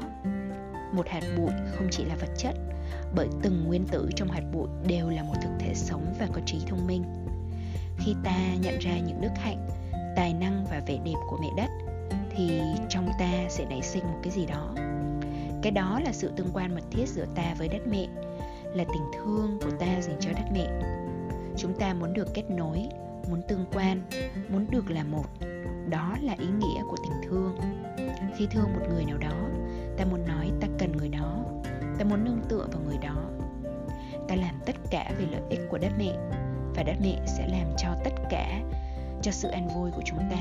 Một 0.94 1.08
hạt 1.10 1.22
bụi 1.38 1.52
không 1.76 1.88
chỉ 1.92 2.06
là 2.06 2.16
vật 2.16 2.30
chất, 2.38 2.56
bởi 3.16 3.28
từng 3.42 3.64
nguyên 3.68 3.88
tử 3.88 4.10
trong 4.16 4.32
hạt 4.32 4.44
bụi 4.54 4.68
đều 4.88 5.10
là 5.10 5.24
một 5.24 5.36
thực 5.42 5.52
thể 5.60 5.74
sống 5.74 6.14
và 6.20 6.28
có 6.34 6.42
trí 6.46 6.60
thông 6.68 6.88
minh. 6.88 7.04
Khi 7.98 8.16
ta 8.24 8.38
nhận 8.62 8.80
ra 8.80 9.00
những 9.00 9.22
đức 9.22 9.32
hạnh 9.36 9.70
tài 10.16 10.34
năng 10.34 10.66
và 10.70 10.82
vẻ 10.86 10.98
đẹp 11.06 11.20
của 11.30 11.38
mẹ 11.42 11.48
đất, 11.58 11.70
thì 12.30 12.62
trong 12.90 13.10
ta 13.20 13.32
sẽ 13.50 13.66
nảy 13.66 13.82
sinh 13.82 14.04
một 14.04 14.20
cái 14.24 14.32
gì 14.32 14.46
đó. 14.46 14.76
Cái 15.62 15.72
đó 15.72 16.00
là 16.06 16.12
sự 16.12 16.32
tương 16.36 16.52
quan 16.54 16.76
mật 16.76 16.84
thiết 16.92 17.10
giữa 17.10 17.26
ta 17.36 17.56
với 17.58 17.68
đất 17.68 17.88
mẹ, 17.88 18.08
là 18.74 18.84
tình 18.84 19.04
thương 19.14 19.60
của 19.62 19.72
ta 19.80 20.02
dành 20.02 20.18
cho 20.20 20.32
đất 20.32 20.46
mẹ. 20.54 20.68
Chúng 21.58 21.74
ta 21.80 21.94
muốn 21.94 22.14
được 22.14 22.28
kết 22.34 22.50
nối, 22.50 22.88
muốn 23.30 23.42
tương 23.48 23.66
quan, 23.74 24.02
muốn 24.50 24.66
được 24.72 24.92
là 24.92 25.04
một. 25.04 25.26
Đó 25.90 26.16
là 26.22 26.36
ý 26.40 26.48
nghĩa 26.48 26.82
của 26.90 26.98
tình 27.04 27.30
thương. 27.30 27.58
Khi 28.38 28.48
thương 28.52 28.74
một 28.74 28.86
người 28.90 29.06
nào 29.06 29.18
đó, 29.18 29.50
ta 29.98 30.06
muốn 30.06 30.28
nói 30.28 30.52
ta 30.62 30.68
cần 30.78 30.92
người 30.92 31.10
đó, 31.10 31.46
ta 31.98 32.06
muốn 32.06 32.24
nương 32.24 32.42
tựa 32.50 32.68
vào 32.72 32.82
người 32.86 32.98
đó. 32.98 33.16
Ta 34.28 34.36
làm 34.36 34.56
tất 34.66 34.76
cả 34.92 35.12
vì 35.18 35.26
lợi 35.26 35.42
ích 35.50 35.60
của 35.70 35.78
đất 35.78 35.92
mẹ, 35.98 36.14
và 36.76 36.84
đất 36.84 36.96
mẹ 37.02 37.26
sẽ 37.38 37.48
làm 37.48 37.68
cho 37.78 37.90
tất 38.04 38.14
cả 38.30 38.62
cho 39.22 39.32
sự 39.32 39.50
an 39.50 39.68
vui 39.68 39.92
của 39.92 40.02
chúng 40.06 40.20
ta. 40.20 40.38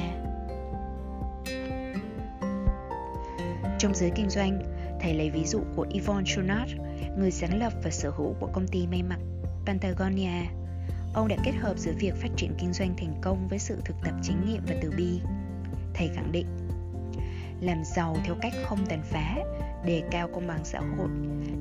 Trong 3.78 3.94
giới 3.94 4.10
kinh 4.14 4.30
doanh, 4.30 4.60
thầy 5.00 5.14
lấy 5.14 5.30
ví 5.30 5.44
dụ 5.44 5.60
của 5.76 5.86
yvonne 5.94 6.24
Chouinard, 6.26 6.72
người 7.18 7.30
sáng 7.30 7.58
lập 7.58 7.72
và 7.84 7.90
sở 7.90 8.10
hữu 8.10 8.34
của 8.40 8.48
công 8.52 8.68
ty 8.68 8.86
may 8.86 9.02
mặc 9.02 9.18
Patagonia. 9.66 10.42
Ông 11.14 11.28
đã 11.28 11.36
kết 11.44 11.52
hợp 11.60 11.78
giữa 11.78 11.92
việc 11.98 12.14
phát 12.14 12.28
triển 12.36 12.54
kinh 12.58 12.72
doanh 12.72 12.96
thành 12.96 13.14
công 13.20 13.48
với 13.48 13.58
sự 13.58 13.80
thực 13.84 13.96
tập 14.04 14.14
chính 14.22 14.46
nghiệm 14.46 14.62
và 14.68 14.74
từ 14.82 14.92
bi. 14.96 15.20
Thầy 15.94 16.08
khẳng 16.14 16.32
định, 16.32 16.46
làm 17.60 17.82
giàu 17.84 18.16
theo 18.24 18.34
cách 18.40 18.52
không 18.64 18.86
tàn 18.88 19.02
phá, 19.02 19.36
đề 19.84 20.02
cao 20.10 20.28
công 20.34 20.46
bằng 20.46 20.64
xã 20.64 20.80
hội, 20.80 21.08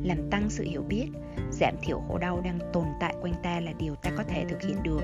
làm 0.04 0.30
tăng 0.30 0.50
sự 0.50 0.64
hiểu 0.64 0.82
biết, 0.82 1.08
giảm 1.52 1.76
thiểu 1.82 2.00
khổ 2.08 2.18
đau 2.18 2.42
đang 2.42 2.60
tồn 2.74 2.86
tại 3.00 3.16
quanh 3.22 3.34
ta 3.44 3.60
là 3.60 3.72
điều 3.80 3.96
ta 3.96 4.12
có 4.18 4.24
thể 4.24 4.46
thực 4.50 4.62
hiện 4.62 4.84
được. 4.84 5.02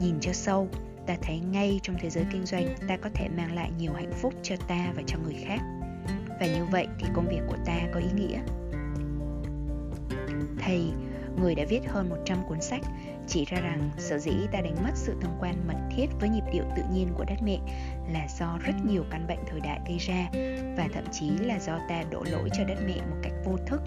Nhìn 0.00 0.20
cho 0.20 0.32
sâu 0.32 0.68
ta 1.10 1.16
thấy 1.22 1.40
ngay 1.40 1.80
trong 1.82 1.96
thế 2.00 2.10
giới 2.10 2.24
kinh 2.32 2.46
doanh, 2.46 2.74
ta 2.88 2.96
có 2.96 3.10
thể 3.14 3.28
mang 3.36 3.54
lại 3.54 3.70
nhiều 3.78 3.92
hạnh 3.92 4.12
phúc 4.12 4.34
cho 4.42 4.56
ta 4.68 4.92
và 4.96 5.02
cho 5.06 5.18
người 5.18 5.36
khác. 5.44 5.60
Và 6.40 6.46
như 6.46 6.64
vậy 6.64 6.86
thì 6.98 7.06
công 7.14 7.28
việc 7.28 7.40
của 7.48 7.56
ta 7.66 7.78
có 7.94 8.00
ý 8.00 8.06
nghĩa. 8.14 8.40
Thầy, 10.58 10.92
người 11.40 11.54
đã 11.54 11.64
viết 11.68 11.80
hơn 11.88 12.08
100 12.08 12.38
cuốn 12.48 12.60
sách, 12.60 12.82
chỉ 13.28 13.44
ra 13.44 13.60
rằng 13.60 13.90
sở 13.98 14.18
dĩ 14.18 14.32
ta 14.52 14.60
đánh 14.60 14.76
mất 14.82 14.90
sự 14.94 15.16
tương 15.20 15.36
quan 15.40 15.54
mật 15.66 15.78
thiết 15.96 16.06
với 16.20 16.28
nhịp 16.28 16.44
điệu 16.52 16.64
tự 16.76 16.82
nhiên 16.92 17.08
của 17.16 17.24
đất 17.24 17.42
mẹ 17.42 17.58
là 18.12 18.26
do 18.38 18.58
rất 18.62 18.74
nhiều 18.84 19.04
căn 19.10 19.26
bệnh 19.26 19.38
thời 19.46 19.60
đại 19.60 19.80
gây 19.88 19.98
ra 19.98 20.28
và 20.76 20.88
thậm 20.92 21.04
chí 21.12 21.30
là 21.30 21.58
do 21.58 21.78
ta 21.88 22.02
đổ 22.10 22.24
lỗi 22.30 22.48
cho 22.52 22.64
đất 22.64 22.78
mẹ 22.86 22.96
một 23.10 23.16
cách 23.22 23.32
vô 23.44 23.56
thức 23.66 23.80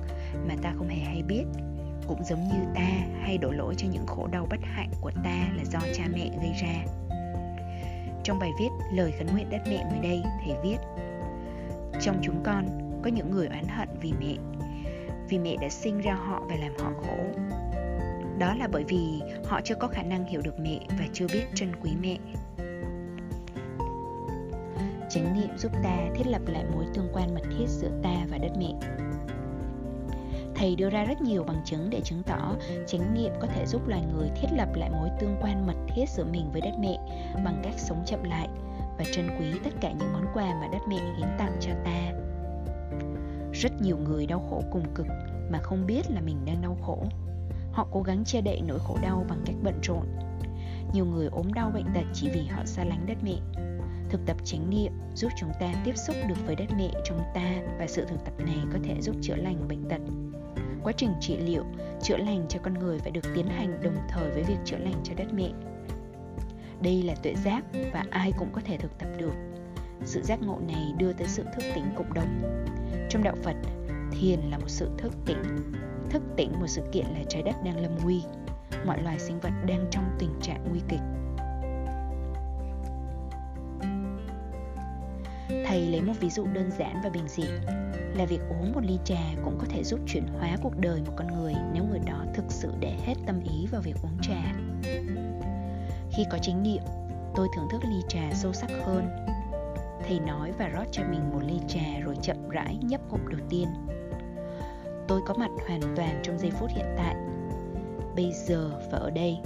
mà 0.47 0.55
ta 0.61 0.73
không 0.77 0.87
hề 0.87 1.03
hay 1.03 1.23
biết. 1.23 1.43
Cũng 2.07 2.23
giống 2.23 2.43
như 2.43 2.59
ta, 2.75 2.89
hay 3.21 3.37
đổ 3.37 3.51
lỗi 3.51 3.75
cho 3.77 3.87
những 3.91 4.07
khổ 4.07 4.27
đau 4.31 4.47
bất 4.49 4.59
hạnh 4.63 4.91
của 5.01 5.11
ta 5.23 5.47
là 5.57 5.63
do 5.71 5.79
cha 5.93 6.03
mẹ 6.13 6.29
gây 6.41 6.53
ra 6.61 7.02
trong 8.23 8.39
bài 8.39 8.51
viết 8.59 8.69
lời 8.91 9.13
khấn 9.17 9.27
nguyện 9.27 9.49
đất 9.49 9.61
mẹ 9.67 9.85
mới 9.91 9.99
đây, 9.99 10.23
thầy 10.45 10.55
viết, 10.63 10.77
trong 12.01 12.19
chúng 12.21 12.43
con 12.43 12.65
có 13.03 13.09
những 13.09 13.31
người 13.31 13.47
oán 13.47 13.67
hận 13.67 13.89
vì 14.01 14.13
mẹ 14.19 14.35
vì 15.29 15.39
mẹ 15.39 15.55
đã 15.61 15.69
sinh 15.69 16.01
ra 16.01 16.13
họ 16.13 16.43
và 16.49 16.55
làm 16.55 16.71
họ 16.79 16.91
khổ. 17.01 17.17
Đó 18.39 18.55
là 18.55 18.67
bởi 18.71 18.83
vì 18.87 19.21
họ 19.45 19.61
chưa 19.63 19.75
có 19.75 19.87
khả 19.87 20.03
năng 20.03 20.25
hiểu 20.25 20.41
được 20.43 20.59
mẹ 20.59 20.79
và 20.89 21.05
chưa 21.13 21.27
biết 21.33 21.43
trân 21.55 21.71
quý 21.81 21.91
mẹ. 22.01 22.17
Chánh 25.09 25.33
niệm 25.33 25.57
giúp 25.57 25.71
ta 25.83 25.97
thiết 26.15 26.27
lập 26.27 26.41
lại 26.47 26.63
mối 26.73 26.85
tương 26.93 27.09
quan 27.13 27.35
mật 27.35 27.43
thiết 27.57 27.67
giữa 27.67 27.91
ta 28.03 28.25
và 28.31 28.37
đất 28.37 28.51
mẹ 28.59 28.73
thầy 30.63 30.75
đưa 30.75 30.89
ra 30.89 31.03
rất 31.03 31.21
nhiều 31.21 31.43
bằng 31.43 31.61
chứng 31.65 31.89
để 31.89 32.01
chứng 32.01 32.23
tỏ 32.23 32.55
chánh 32.87 33.13
niệm 33.13 33.31
có 33.41 33.47
thể 33.47 33.65
giúp 33.65 33.87
loài 33.87 34.01
người 34.13 34.29
thiết 34.35 34.47
lập 34.51 34.67
lại 34.75 34.89
mối 34.89 35.09
tương 35.19 35.35
quan 35.41 35.67
mật 35.67 35.73
thiết 35.87 36.09
giữa 36.09 36.25
mình 36.25 36.51
với 36.51 36.61
đất 36.61 36.71
mẹ 36.79 36.97
bằng 37.45 37.61
cách 37.63 37.73
sống 37.77 38.03
chậm 38.05 38.23
lại 38.23 38.47
và 38.97 39.03
trân 39.13 39.29
quý 39.39 39.45
tất 39.63 39.69
cả 39.81 39.91
những 39.91 40.13
món 40.13 40.25
quà 40.33 40.45
mà 40.45 40.67
đất 40.71 40.79
mẹ 40.87 40.95
hiến 40.95 41.27
tặng 41.37 41.57
cho 41.59 41.71
ta. 41.85 42.11
Rất 43.53 43.81
nhiều 43.81 43.97
người 43.97 44.25
đau 44.25 44.47
khổ 44.49 44.63
cùng 44.71 44.83
cực 44.95 45.07
mà 45.51 45.59
không 45.63 45.85
biết 45.85 46.11
là 46.11 46.21
mình 46.21 46.45
đang 46.45 46.61
đau 46.61 46.77
khổ. 46.81 47.03
Họ 47.71 47.87
cố 47.91 48.01
gắng 48.01 48.23
che 48.25 48.41
đậy 48.41 48.61
nỗi 48.67 48.79
khổ 48.79 48.97
đau 49.01 49.25
bằng 49.29 49.41
cách 49.45 49.55
bận 49.63 49.79
rộn. 49.83 50.05
Nhiều 50.93 51.05
người 51.05 51.27
ốm 51.27 51.53
đau 51.53 51.71
bệnh 51.73 51.87
tật 51.93 52.05
chỉ 52.13 52.29
vì 52.33 52.45
họ 52.45 52.65
xa 52.65 52.83
lánh 52.83 53.05
đất 53.07 53.17
mẹ. 53.23 53.35
Thực 54.09 54.25
tập 54.25 54.37
chánh 54.43 54.69
niệm 54.69 54.91
giúp 55.15 55.31
chúng 55.39 55.51
ta 55.59 55.73
tiếp 55.85 55.97
xúc 55.97 56.15
được 56.27 56.45
với 56.45 56.55
đất 56.55 56.67
mẹ 56.77 56.91
trong 57.03 57.19
ta 57.33 57.61
và 57.79 57.87
sự 57.87 58.05
thực 58.05 58.25
tập 58.25 58.33
này 58.37 58.59
có 58.73 58.79
thể 58.83 59.01
giúp 59.01 59.15
chữa 59.21 59.35
lành 59.35 59.67
bệnh 59.67 59.89
tật 59.89 60.01
quá 60.83 60.93
trình 60.97 61.13
trị 61.19 61.37
liệu, 61.37 61.63
chữa 62.01 62.17
lành 62.17 62.45
cho 62.49 62.59
con 62.63 62.73
người 62.73 62.99
phải 62.99 63.11
được 63.11 63.25
tiến 63.35 63.47
hành 63.47 63.79
đồng 63.83 63.97
thời 64.09 64.31
với 64.31 64.43
việc 64.43 64.57
chữa 64.65 64.77
lành 64.77 65.01
cho 65.03 65.13
đất 65.17 65.33
mẹ. 65.33 65.49
Đây 66.81 67.03
là 67.03 67.15
tuệ 67.15 67.35
giác 67.35 67.63
và 67.93 68.05
ai 68.09 68.31
cũng 68.37 68.49
có 68.53 68.61
thể 68.65 68.77
thực 68.77 68.97
tập 68.97 69.07
được. 69.17 69.33
Sự 70.05 70.21
giác 70.21 70.41
ngộ 70.41 70.59
này 70.67 70.93
đưa 70.97 71.13
tới 71.13 71.27
sự 71.27 71.43
thức 71.43 71.63
tỉnh 71.75 71.85
cộng 71.95 72.13
đồng. 72.13 72.41
Trong 73.09 73.23
đạo 73.23 73.35
phật, 73.43 73.55
thiền 74.11 74.39
là 74.39 74.57
một 74.57 74.69
sự 74.69 74.89
thức 74.97 75.13
tỉnh. 75.25 75.43
Thức 76.09 76.23
tỉnh 76.37 76.51
một 76.59 76.67
sự 76.67 76.81
kiện 76.91 77.05
là 77.05 77.23
trái 77.29 77.41
đất 77.41 77.55
đang 77.63 77.81
lâm 77.81 77.91
nguy. 78.03 78.21
Mọi 78.85 79.03
loài 79.03 79.19
sinh 79.19 79.39
vật 79.39 79.51
đang 79.67 79.85
trong 79.91 80.03
tình 80.19 80.31
trạng 80.41 80.65
nguy 80.69 80.79
kịch. 80.89 80.99
Thầy 85.73 85.85
lấy 85.85 86.01
một 86.01 86.13
ví 86.19 86.29
dụ 86.29 86.47
đơn 86.53 86.71
giản 86.77 87.01
và 87.03 87.09
bình 87.09 87.27
dị, 87.27 87.43
là 88.15 88.25
việc 88.25 88.39
uống 88.49 88.73
một 88.73 88.81
ly 88.83 88.99
trà 89.05 89.21
cũng 89.43 89.57
có 89.59 89.65
thể 89.69 89.83
giúp 89.83 89.99
chuyển 90.07 90.27
hóa 90.27 90.57
cuộc 90.63 90.77
đời 90.77 91.01
một 91.05 91.13
con 91.15 91.27
người 91.27 91.53
nếu 91.73 91.83
người 91.83 91.99
đó 92.05 92.25
thực 92.33 92.45
sự 92.49 92.73
để 92.79 92.97
hết 93.05 93.13
tâm 93.25 93.39
ý 93.39 93.67
vào 93.71 93.81
việc 93.81 93.95
uống 94.03 94.17
trà. 94.21 94.53
Khi 96.11 96.25
có 96.31 96.37
chính 96.41 96.63
niệm, 96.63 96.81
tôi 97.35 97.47
thưởng 97.55 97.67
thức 97.71 97.81
ly 97.83 98.01
trà 98.09 98.33
sâu 98.33 98.53
sắc 98.53 98.71
hơn. 98.85 99.07
Thầy 100.07 100.19
nói 100.19 100.51
và 100.59 100.67
rót 100.67 100.85
cho 100.91 101.03
mình 101.11 101.29
một 101.33 101.41
ly 101.47 101.59
trà 101.67 101.99
rồi 102.03 102.15
chậm 102.21 102.49
rãi 102.49 102.77
nhấp 102.81 103.01
ngụm 103.09 103.27
đầu 103.29 103.47
tiên. 103.49 103.67
Tôi 105.07 105.21
có 105.25 105.33
mặt 105.33 105.51
hoàn 105.67 105.81
toàn 105.95 106.21
trong 106.23 106.39
giây 106.39 106.51
phút 106.51 106.69
hiện 106.75 106.95
tại. 106.97 107.15
Bây 108.15 108.31
giờ 108.33 108.71
và 108.91 108.97
ở 108.97 109.09
đây, 109.09 109.37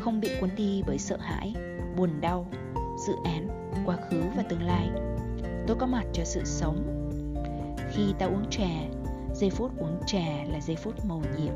không 0.00 0.20
bị 0.20 0.28
cuốn 0.40 0.50
đi 0.56 0.82
bởi 0.86 0.98
sợ 0.98 1.16
hãi, 1.20 1.54
buồn 1.96 2.20
đau, 2.20 2.46
dự 3.06 3.14
án, 3.24 3.48
quá 3.86 3.96
khứ 4.10 4.22
và 4.36 4.42
tương 4.42 4.62
lai 4.62 4.90
tôi 5.66 5.76
có 5.76 5.86
mặt 5.86 6.04
cho 6.12 6.24
sự 6.24 6.40
sống. 6.44 6.76
Khi 7.90 8.14
ta 8.18 8.26
uống 8.26 8.50
trà, 8.50 8.68
giây 9.34 9.50
phút 9.50 9.70
uống 9.78 10.00
trà 10.06 10.44
là 10.46 10.60
giây 10.60 10.76
phút 10.76 10.94
mầu 11.04 11.22
nhiệm. 11.38 11.54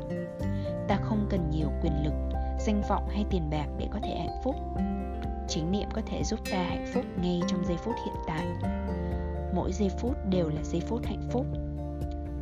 Ta 0.87 0.95
không 0.95 1.27
cần 1.29 1.49
nhiều 1.49 1.67
quyền 1.81 2.03
lực, 2.03 2.13
danh 2.65 2.81
vọng 2.89 3.09
hay 3.09 3.25
tiền 3.29 3.49
bạc 3.49 3.67
để 3.79 3.87
có 3.91 3.99
thể 4.03 4.15
hạnh 4.17 4.41
phúc. 4.43 4.55
Chính 5.47 5.71
niệm 5.71 5.89
có 5.93 6.01
thể 6.05 6.23
giúp 6.23 6.39
ta 6.51 6.63
hạnh 6.63 6.85
phúc 6.93 7.05
ngay 7.21 7.41
trong 7.47 7.65
giây 7.65 7.77
phút 7.77 7.95
hiện 8.05 8.15
tại. 8.27 8.45
Mỗi 9.55 9.71
giây 9.71 9.89
phút 9.99 10.17
đều 10.29 10.49
là 10.49 10.63
giây 10.63 10.81
phút 10.81 11.05
hạnh 11.05 11.29
phúc. 11.31 11.45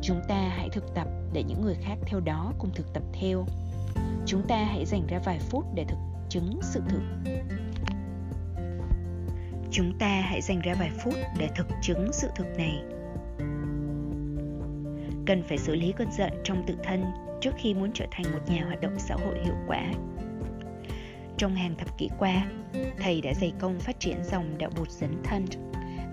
Chúng 0.02 0.20
ta 0.28 0.48
hãy 0.56 0.68
thực 0.72 0.94
tập 0.94 1.08
để 1.32 1.42
những 1.42 1.62
người 1.62 1.74
khác 1.74 1.96
theo 2.06 2.20
đó 2.20 2.52
cùng 2.58 2.70
thực 2.74 2.92
tập 2.92 3.02
theo. 3.12 3.46
Chúng 4.26 4.42
ta 4.48 4.56
hãy 4.56 4.86
dành 4.86 5.06
ra 5.06 5.20
vài 5.24 5.38
phút 5.38 5.64
để 5.74 5.84
thực 5.84 5.98
chứng 6.28 6.60
sự 6.62 6.80
thực 6.88 7.02
chúng 9.72 9.98
ta 9.98 10.20
hãy 10.20 10.40
dành 10.40 10.60
ra 10.60 10.74
vài 10.74 10.90
phút 11.04 11.14
để 11.38 11.48
thực 11.56 11.66
chứng 11.82 12.12
sự 12.12 12.28
thực 12.36 12.46
này. 12.58 12.82
Cần 15.26 15.42
phải 15.48 15.58
xử 15.58 15.74
lý 15.74 15.92
cơn 15.92 16.12
giận 16.12 16.32
trong 16.44 16.64
tự 16.66 16.74
thân 16.84 17.04
trước 17.40 17.50
khi 17.58 17.74
muốn 17.74 17.90
trở 17.94 18.06
thành 18.10 18.32
một 18.32 18.38
nhà 18.46 18.64
hoạt 18.64 18.80
động 18.80 18.98
xã 18.98 19.14
hội 19.14 19.38
hiệu 19.44 19.54
quả. 19.66 19.92
Trong 21.36 21.54
hàng 21.54 21.74
thập 21.78 21.98
kỷ 21.98 22.08
qua, 22.18 22.46
thầy 22.98 23.20
đã 23.20 23.34
dày 23.34 23.52
công 23.58 23.80
phát 23.80 24.00
triển 24.00 24.24
dòng 24.24 24.58
đạo 24.58 24.70
bụt 24.78 24.90
dấn 24.90 25.22
thân, 25.24 25.44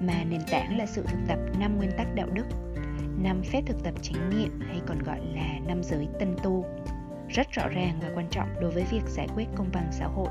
mà 0.01 0.23
nền 0.29 0.41
tảng 0.51 0.77
là 0.77 0.85
sự 0.85 1.03
thực 1.07 1.19
tập 1.27 1.39
năm 1.59 1.77
nguyên 1.77 1.91
tắc 1.97 2.15
đạo 2.15 2.27
đức, 2.33 2.45
năm 3.21 3.41
phép 3.43 3.61
thực 3.65 3.83
tập 3.83 3.93
chánh 4.01 4.29
niệm 4.29 4.59
hay 4.67 4.81
còn 4.87 5.03
gọi 5.03 5.19
là 5.35 5.59
năm 5.67 5.83
giới 5.83 6.07
tân 6.19 6.35
tu, 6.43 6.65
rất 7.29 7.51
rõ 7.51 7.67
ràng 7.67 7.99
và 8.01 8.09
quan 8.15 8.27
trọng 8.31 8.47
đối 8.61 8.71
với 8.71 8.83
việc 8.91 9.03
giải 9.07 9.27
quyết 9.35 9.45
công 9.55 9.69
bằng 9.73 9.89
xã 9.91 10.05
hội. 10.05 10.29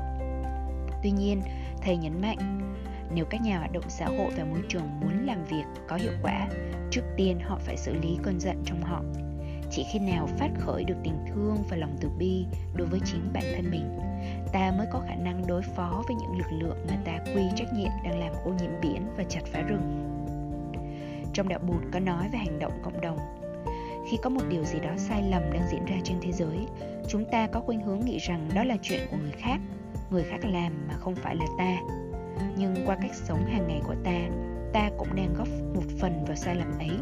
Tuy 1.03 1.11
nhiên, 1.11 1.41
thầy 1.81 1.97
nhấn 1.97 2.21
mạnh 2.21 2.66
nếu 3.13 3.25
các 3.25 3.41
nhà 3.41 3.57
hoạt 3.57 3.71
động 3.71 3.83
xã 3.87 4.05
hội 4.05 4.31
và 4.37 4.43
môi 4.43 4.61
trường 4.69 4.99
muốn 4.99 5.25
làm 5.25 5.45
việc 5.45 5.63
có 5.87 5.95
hiệu 5.95 6.13
quả, 6.23 6.47
trước 6.91 7.01
tiên 7.17 7.39
họ 7.39 7.57
phải 7.57 7.77
xử 7.77 7.93
lý 7.93 8.17
cơn 8.23 8.39
giận 8.39 8.63
trong 8.65 8.81
họ. 8.81 9.01
Chỉ 9.71 9.85
khi 9.93 9.99
nào 9.99 10.27
phát 10.37 10.49
khởi 10.59 10.83
được 10.83 10.95
tình 11.03 11.25
thương 11.27 11.57
và 11.69 11.77
lòng 11.77 11.95
từ 12.01 12.09
bi 12.17 12.45
đối 12.75 12.87
với 12.87 12.99
chính 13.05 13.29
bản 13.33 13.43
thân 13.55 13.71
mình, 13.71 13.99
ta 14.53 14.71
mới 14.77 14.87
có 14.91 14.99
khả 15.07 15.15
năng 15.15 15.47
đối 15.47 15.61
phó 15.61 16.03
với 16.07 16.15
những 16.15 16.37
lực 16.37 16.51
lượng 16.51 16.85
mà 16.89 16.97
ta 17.05 17.19
quy 17.35 17.43
trách 17.55 17.73
nhiệm 17.73 17.91
đang 18.03 18.19
làm 18.19 18.33
ô 18.45 18.51
nhiễm 18.61 18.71
biển 18.81 19.07
và 19.17 19.23
chặt 19.23 19.41
phá 19.45 19.61
rừng. 19.61 20.03
Trong 21.33 21.49
đạo 21.49 21.59
bụt 21.67 21.81
có 21.93 21.99
nói 21.99 22.29
về 22.31 22.39
hành 22.39 22.59
động 22.59 22.81
cộng 22.83 23.01
đồng, 23.01 23.17
khi 24.11 24.17
có 24.23 24.29
một 24.29 24.41
điều 24.49 24.63
gì 24.63 24.79
đó 24.79 24.91
sai 24.97 25.23
lầm 25.23 25.41
đang 25.53 25.67
diễn 25.71 25.85
ra 25.85 25.95
trên 26.03 26.17
thế 26.21 26.31
giới, 26.31 26.57
chúng 27.07 27.25
ta 27.31 27.47
có 27.47 27.59
khuynh 27.59 27.81
hướng 27.81 27.99
nghĩ 27.99 28.17
rằng 28.17 28.49
đó 28.55 28.63
là 28.63 28.77
chuyện 28.81 29.01
của 29.11 29.17
người 29.17 29.31
khác 29.31 29.59
người 30.09 30.23
khác 30.23 30.37
làm 30.43 30.87
mà 30.87 30.93
không 30.99 31.15
phải 31.15 31.35
là 31.35 31.45
ta 31.57 31.77
nhưng 32.57 32.75
qua 32.85 32.95
cách 33.01 33.15
sống 33.15 33.45
hàng 33.45 33.67
ngày 33.67 33.81
của 33.87 33.95
ta 34.03 34.27
ta 34.73 34.89
cũng 34.97 35.15
đang 35.15 35.33
góp 35.33 35.47
một 35.75 35.83
phần 35.99 36.25
vào 36.25 36.35
sai 36.35 36.55
lầm 36.55 36.79
ấy. 36.79 36.97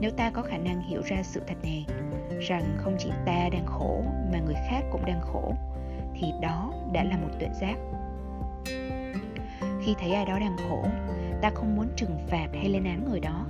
Nếu 0.00 0.10
ta 0.10 0.30
có 0.30 0.42
khả 0.42 0.56
năng 0.56 0.82
hiểu 0.82 1.02
ra 1.02 1.22
sự 1.22 1.40
thật 1.46 1.54
này, 1.62 1.86
rằng 2.40 2.76
không 2.78 2.96
chỉ 2.98 3.10
ta 3.26 3.48
đang 3.52 3.66
khổ 3.66 4.02
mà 4.32 4.38
người 4.38 4.54
khác 4.54 4.84
cũng 4.92 5.04
đang 5.06 5.20
khổ, 5.20 5.54
thì 6.14 6.26
đó 6.42 6.72
đã 6.92 7.04
là 7.04 7.16
một 7.16 7.28
tuệ 7.40 7.48
giác. 7.60 7.76
Khi 9.82 9.94
thấy 10.00 10.12
ai 10.12 10.24
đó 10.24 10.38
đang 10.38 10.56
khổ, 10.68 10.84
ta 11.42 11.50
không 11.54 11.76
muốn 11.76 11.86
trừng 11.96 12.18
phạt 12.28 12.46
hay 12.54 12.68
lên 12.68 12.84
án 12.84 13.10
người 13.10 13.20
đó, 13.20 13.46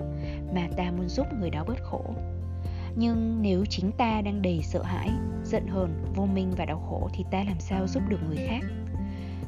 mà 0.55 0.69
ta 0.77 0.91
muốn 0.91 1.09
giúp 1.09 1.27
người 1.41 1.51
đó 1.51 1.65
bớt 1.65 1.83
khổ. 1.83 2.05
Nhưng 2.97 3.43
nếu 3.43 3.65
chính 3.65 3.93
ta 3.93 4.21
đang 4.25 4.43
đầy 4.43 4.61
sợ 4.63 4.83
hãi, 4.83 5.11
giận 5.45 5.67
hờn, 5.67 6.05
vô 6.15 6.27
minh 6.27 6.53
và 6.57 6.65
đau 6.65 6.83
khổ 6.91 7.09
thì 7.13 7.25
ta 7.31 7.45
làm 7.45 7.61
sao 7.61 7.87
giúp 7.87 8.03
được 8.09 8.21
người 8.29 8.47
khác? 8.47 8.61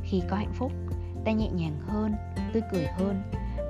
Khi 0.02 0.22
có 0.28 0.36
hạnh 0.36 0.52
phúc 0.54 0.72
ta 1.24 1.32
nhẹ 1.32 1.48
nhàng 1.50 1.78
hơn, 1.86 2.14
tươi 2.52 2.62
cười 2.72 2.86
hơn. 2.86 3.22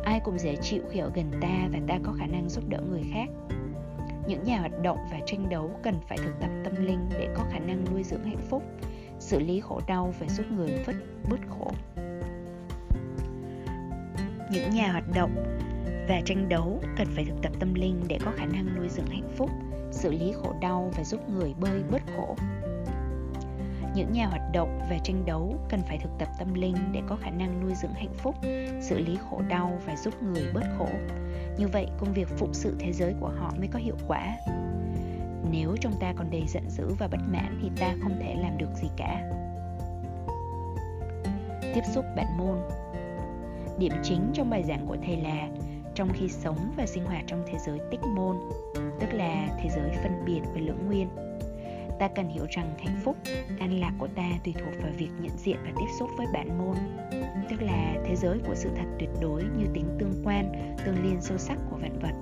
Ai 0.04 0.20
cũng 0.20 0.38
dễ 0.38 0.56
chịu 0.56 0.82
khi 0.90 0.98
ở 0.98 1.10
gần 1.14 1.30
ta 1.40 1.68
và 1.72 1.78
ta 1.88 1.98
có 2.02 2.12
khả 2.12 2.26
năng 2.26 2.48
giúp 2.48 2.64
đỡ 2.68 2.80
người 2.90 3.02
khác. 3.14 3.28
Những 4.26 4.44
nhà 4.44 4.58
hoạt 4.58 4.82
động 4.82 4.98
và 5.10 5.20
tranh 5.26 5.48
đấu 5.48 5.70
cần 5.82 5.94
phải 6.08 6.18
thực 6.18 6.40
tập 6.40 6.50
tâm 6.64 6.86
linh 6.86 7.08
để 7.10 7.28
có 7.36 7.44
khả 7.50 7.58
năng 7.58 7.84
nuôi 7.92 8.02
dưỡng 8.02 8.24
hạnh 8.24 8.42
phúc, 8.50 8.62
xử 9.18 9.38
lý 9.38 9.60
khổ 9.60 9.80
đau 9.86 10.14
và 10.20 10.26
giúp 10.28 10.46
người 10.56 10.82
vứt 10.86 10.96
bớt 11.30 11.40
khổ. 11.48 11.72
Những 14.50 14.70
nhà 14.70 14.92
hoạt 14.92 15.04
động 15.14 15.34
và 16.08 16.20
tranh 16.24 16.48
đấu 16.48 16.80
cần 16.96 17.06
phải 17.14 17.24
thực 17.24 17.42
tập 17.42 17.52
tâm 17.60 17.74
linh 17.74 18.00
để 18.08 18.18
có 18.24 18.32
khả 18.36 18.44
năng 18.44 18.66
nuôi 18.76 18.88
dưỡng 18.88 19.06
hạnh 19.06 19.30
phúc, 19.36 19.50
xử 19.92 20.10
lý 20.10 20.32
khổ 20.32 20.54
đau 20.60 20.92
và 20.96 21.04
giúp 21.04 21.28
người 21.28 21.54
bơi 21.60 21.82
bớt 21.90 22.02
khổ 22.16 22.36
những 23.94 24.12
nhà 24.12 24.26
hoạt 24.26 24.42
động 24.52 24.80
và 24.90 24.98
tranh 25.04 25.26
đấu 25.26 25.54
cần 25.68 25.80
phải 25.82 25.98
thực 25.98 26.10
tập 26.18 26.28
tâm 26.38 26.54
linh 26.54 26.76
để 26.92 27.00
có 27.08 27.16
khả 27.16 27.30
năng 27.30 27.60
nuôi 27.60 27.74
dưỡng 27.74 27.94
hạnh 27.94 28.14
phúc, 28.16 28.34
xử 28.80 28.98
lý 28.98 29.18
khổ 29.30 29.42
đau 29.48 29.78
và 29.86 29.96
giúp 29.96 30.22
người 30.22 30.44
bớt 30.54 30.64
khổ. 30.78 30.88
Như 31.58 31.68
vậy, 31.68 31.86
công 31.98 32.12
việc 32.12 32.28
phụng 32.38 32.54
sự 32.54 32.76
thế 32.78 32.92
giới 32.92 33.14
của 33.20 33.32
họ 33.38 33.54
mới 33.58 33.68
có 33.72 33.78
hiệu 33.78 33.96
quả. 34.08 34.36
Nếu 35.50 35.76
trong 35.80 35.92
ta 36.00 36.12
còn 36.16 36.30
đầy 36.30 36.44
giận 36.48 36.70
dữ 36.70 36.94
và 36.98 37.08
bất 37.08 37.20
mãn 37.32 37.58
thì 37.62 37.70
ta 37.80 37.94
không 38.02 38.18
thể 38.20 38.34
làm 38.34 38.58
được 38.58 38.74
gì 38.74 38.88
cả. 38.96 39.30
Tiếp 41.74 41.82
xúc 41.94 42.04
bản 42.16 42.38
môn. 42.38 42.58
Điểm 43.78 43.92
chính 44.02 44.30
trong 44.34 44.50
bài 44.50 44.62
giảng 44.62 44.86
của 44.86 44.96
thầy 45.06 45.16
là 45.16 45.48
trong 45.94 46.08
khi 46.12 46.28
sống 46.28 46.72
và 46.76 46.86
sinh 46.86 47.04
hoạt 47.04 47.24
trong 47.26 47.42
thế 47.46 47.58
giới 47.66 47.78
tích 47.90 48.00
môn, 48.16 48.36
tức 49.00 49.12
là 49.12 49.48
thế 49.62 49.68
giới 49.76 49.90
phân 50.02 50.24
biệt 50.26 50.40
và 50.54 50.60
lưỡng 50.60 50.86
nguyên 50.86 51.08
ta 52.00 52.08
cần 52.08 52.28
hiểu 52.28 52.46
rằng 52.50 52.74
hạnh 52.78 53.00
phúc, 53.04 53.16
an 53.58 53.80
lạc 53.80 53.92
của 53.98 54.08
ta 54.16 54.30
tùy 54.44 54.54
thuộc 54.58 54.82
vào 54.82 54.92
việc 54.98 55.10
nhận 55.20 55.38
diện 55.38 55.56
và 55.64 55.70
tiếp 55.76 55.86
xúc 55.98 56.10
với 56.16 56.26
bản 56.32 56.58
môn. 56.58 56.76
Tức 57.50 57.62
là 57.62 57.94
thế 58.04 58.16
giới 58.16 58.38
của 58.46 58.54
sự 58.54 58.70
thật 58.76 58.86
tuyệt 58.98 59.10
đối 59.20 59.42
như 59.42 59.66
tính 59.74 59.96
tương 59.98 60.22
quan, 60.24 60.76
tương 60.84 61.02
liên 61.04 61.20
sâu 61.20 61.38
sắc 61.38 61.58
của 61.70 61.76
vạn 61.76 61.98
vật. 61.98 62.14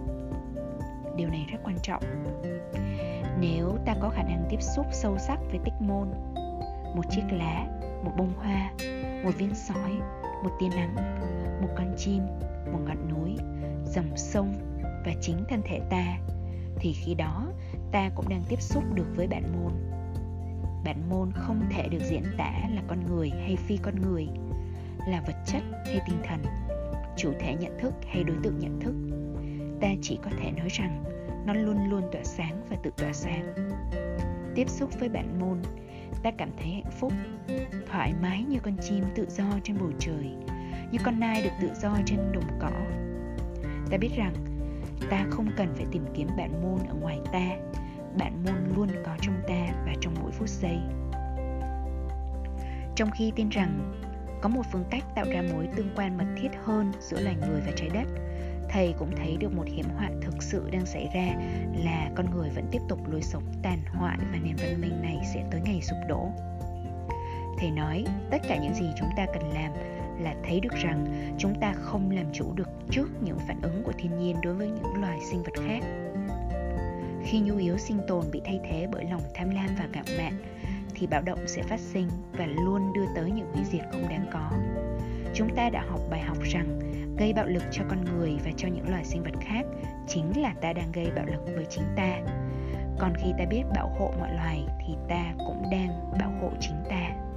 Điều 1.16 1.28
này 1.28 1.46
rất 1.52 1.58
quan 1.64 1.76
trọng. 1.82 2.02
Nếu 3.40 3.76
ta 3.86 3.94
có 4.00 4.10
khả 4.10 4.22
năng 4.22 4.46
tiếp 4.50 4.62
xúc 4.62 4.86
sâu 4.92 5.18
sắc 5.18 5.38
với 5.50 5.58
tích 5.64 5.80
môn, 5.80 6.08
một 6.96 7.04
chiếc 7.10 7.24
lá, 7.30 7.66
một 8.04 8.12
bông 8.16 8.32
hoa, 8.36 8.72
một 9.24 9.32
viên 9.38 9.54
sỏi 9.54 9.90
một 10.42 10.50
tia 10.58 10.68
nắng, 10.68 10.94
một 11.62 11.68
con 11.76 11.94
chim, 11.96 12.22
một 12.72 12.78
ngọn 12.86 13.08
núi, 13.08 13.36
dòng 13.84 14.16
sông 14.16 14.54
và 14.82 15.12
chính 15.20 15.44
thân 15.48 15.62
thể 15.64 15.80
ta, 15.90 16.18
thì 16.76 16.92
khi 16.92 17.14
đó 17.14 17.46
ta 17.92 18.10
cũng 18.14 18.28
đang 18.28 18.42
tiếp 18.48 18.60
xúc 18.60 18.84
được 18.94 19.06
với 19.16 19.26
bản 19.26 19.42
môn. 19.52 19.72
Bản 20.84 21.08
môn 21.10 21.32
không 21.32 21.60
thể 21.70 21.88
được 21.88 22.02
diễn 22.10 22.22
tả 22.38 22.52
là 22.74 22.82
con 22.88 23.06
người 23.06 23.30
hay 23.30 23.56
phi 23.56 23.76
con 23.76 23.94
người, 24.02 24.28
là 25.08 25.22
vật 25.26 25.36
chất 25.46 25.62
hay 25.86 26.00
tinh 26.06 26.18
thần, 26.24 26.42
chủ 27.16 27.32
thể 27.40 27.54
nhận 27.54 27.78
thức 27.80 27.94
hay 28.08 28.24
đối 28.24 28.36
tượng 28.42 28.58
nhận 28.58 28.80
thức. 28.80 28.94
Ta 29.80 29.88
chỉ 30.02 30.18
có 30.22 30.30
thể 30.38 30.50
nói 30.50 30.68
rằng 30.70 31.04
nó 31.46 31.54
luôn 31.54 31.90
luôn 31.90 32.02
tỏa 32.12 32.24
sáng 32.24 32.62
và 32.70 32.76
tự 32.82 32.90
tỏa 32.96 33.12
sáng. 33.12 33.54
Tiếp 34.54 34.68
xúc 34.68 34.90
với 35.00 35.08
bản 35.08 35.40
môn, 35.40 35.62
ta 36.22 36.30
cảm 36.30 36.50
thấy 36.58 36.68
hạnh 36.72 36.92
phúc, 37.00 37.12
thoải 37.90 38.12
mái 38.22 38.44
như 38.48 38.58
con 38.62 38.76
chim 38.80 39.04
tự 39.14 39.26
do 39.30 39.44
trên 39.64 39.78
bầu 39.78 39.90
trời, 39.98 40.30
như 40.92 40.98
con 41.04 41.20
nai 41.20 41.42
được 41.42 41.50
tự 41.60 41.68
do 41.82 41.96
trên 42.06 42.18
đồng 42.32 42.58
cỏ. 42.60 42.70
Ta 43.90 43.98
biết 43.98 44.10
rằng 44.16 44.34
ta 45.10 45.26
không 45.30 45.46
cần 45.56 45.74
phải 45.76 45.86
tìm 45.92 46.04
kiếm 46.14 46.28
bản 46.36 46.62
môn 46.62 46.86
ở 46.88 46.94
ngoài 46.94 47.18
ta. 47.32 47.48
Bản 48.18 48.44
môn 48.44 48.76
luôn 48.76 48.88
có 49.04 49.16
trong 49.20 49.34
ta 49.48 49.66
và 49.86 49.92
trong 50.00 50.14
mỗi 50.22 50.30
phút 50.30 50.48
giây. 50.48 50.78
Trong 52.96 53.10
khi 53.10 53.32
tin 53.36 53.48
rằng 53.48 54.02
có 54.42 54.48
một 54.48 54.62
phương 54.72 54.84
cách 54.90 55.04
tạo 55.14 55.24
ra 55.32 55.42
mối 55.52 55.68
tương 55.76 55.90
quan 55.96 56.16
mật 56.16 56.24
thiết 56.40 56.48
hơn 56.64 56.92
giữa 57.00 57.20
loài 57.20 57.36
người 57.48 57.60
và 57.66 57.72
trái 57.76 57.88
đất, 57.94 58.08
thầy 58.68 58.94
cũng 58.98 59.16
thấy 59.16 59.36
được 59.36 59.52
một 59.52 59.66
hiểm 59.66 59.86
họa 59.96 60.10
thực 60.22 60.42
sự 60.42 60.68
đang 60.72 60.86
xảy 60.86 61.08
ra 61.14 61.26
là 61.84 62.10
con 62.16 62.30
người 62.30 62.50
vẫn 62.50 62.68
tiếp 62.72 62.80
tục 62.88 62.98
lối 63.08 63.22
sống 63.22 63.42
tàn 63.62 63.78
hoại 63.86 64.18
và 64.32 64.38
nền 64.42 64.56
văn 64.56 64.80
minh 64.80 65.02
này 65.02 65.16
sẽ 65.34 65.44
tới 65.50 65.60
ngày 65.64 65.80
sụp 65.82 65.98
đổ 66.08 66.30
thầy 67.60 67.70
nói, 67.70 68.04
tất 68.30 68.38
cả 68.48 68.56
những 68.56 68.74
gì 68.74 68.86
chúng 68.98 69.08
ta 69.16 69.26
cần 69.26 69.50
làm 69.54 69.72
là 70.20 70.34
thấy 70.44 70.60
được 70.60 70.74
rằng 70.82 71.06
chúng 71.38 71.54
ta 71.60 71.72
không 71.72 72.10
làm 72.10 72.26
chủ 72.32 72.52
được 72.54 72.68
trước 72.90 73.08
những 73.22 73.38
phản 73.38 73.62
ứng 73.62 73.82
của 73.84 73.92
thiên 73.98 74.18
nhiên 74.18 74.36
đối 74.42 74.54
với 74.54 74.68
những 74.68 75.00
loài 75.00 75.18
sinh 75.30 75.42
vật 75.42 75.54
khác. 75.66 75.82
Khi 77.24 77.40
nhu 77.40 77.56
yếu 77.56 77.78
sinh 77.78 78.00
tồn 78.08 78.24
bị 78.32 78.40
thay 78.44 78.60
thế 78.70 78.86
bởi 78.92 79.04
lòng 79.04 79.22
tham 79.34 79.50
lam 79.50 79.68
và 79.78 79.88
ngạo 79.92 80.04
mạn, 80.18 80.32
thì 80.94 81.06
bạo 81.06 81.22
động 81.22 81.38
sẽ 81.46 81.62
phát 81.62 81.80
sinh 81.80 82.08
và 82.32 82.46
luôn 82.46 82.92
đưa 82.92 83.06
tới 83.14 83.30
những 83.30 83.52
hủy 83.52 83.64
diệt 83.64 83.82
không 83.92 84.08
đáng 84.08 84.26
có. 84.32 84.50
Chúng 85.34 85.54
ta 85.56 85.70
đã 85.70 85.84
học 85.88 86.00
bài 86.10 86.20
học 86.20 86.38
rằng 86.42 86.78
gây 87.18 87.32
bạo 87.32 87.46
lực 87.46 87.62
cho 87.70 87.84
con 87.88 88.04
người 88.04 88.36
và 88.44 88.50
cho 88.56 88.68
những 88.68 88.88
loài 88.88 89.04
sinh 89.04 89.22
vật 89.22 89.34
khác 89.40 89.66
chính 90.08 90.42
là 90.42 90.54
ta 90.60 90.72
đang 90.72 90.92
gây 90.92 91.10
bạo 91.16 91.26
lực 91.26 91.42
với 91.54 91.66
chính 91.70 91.84
ta. 91.96 92.20
Còn 92.98 93.12
khi 93.16 93.32
ta 93.38 93.44
biết 93.50 93.62
bảo 93.74 93.88
hộ 93.98 94.12
mọi 94.18 94.34
loài 94.34 94.64
thì 94.86 94.94
ta 95.08 95.34
cũng 95.38 95.62
đang 95.70 96.12
bảo 96.20 96.30
hộ 96.40 96.50
chính 96.60 96.76
ta 96.90 97.27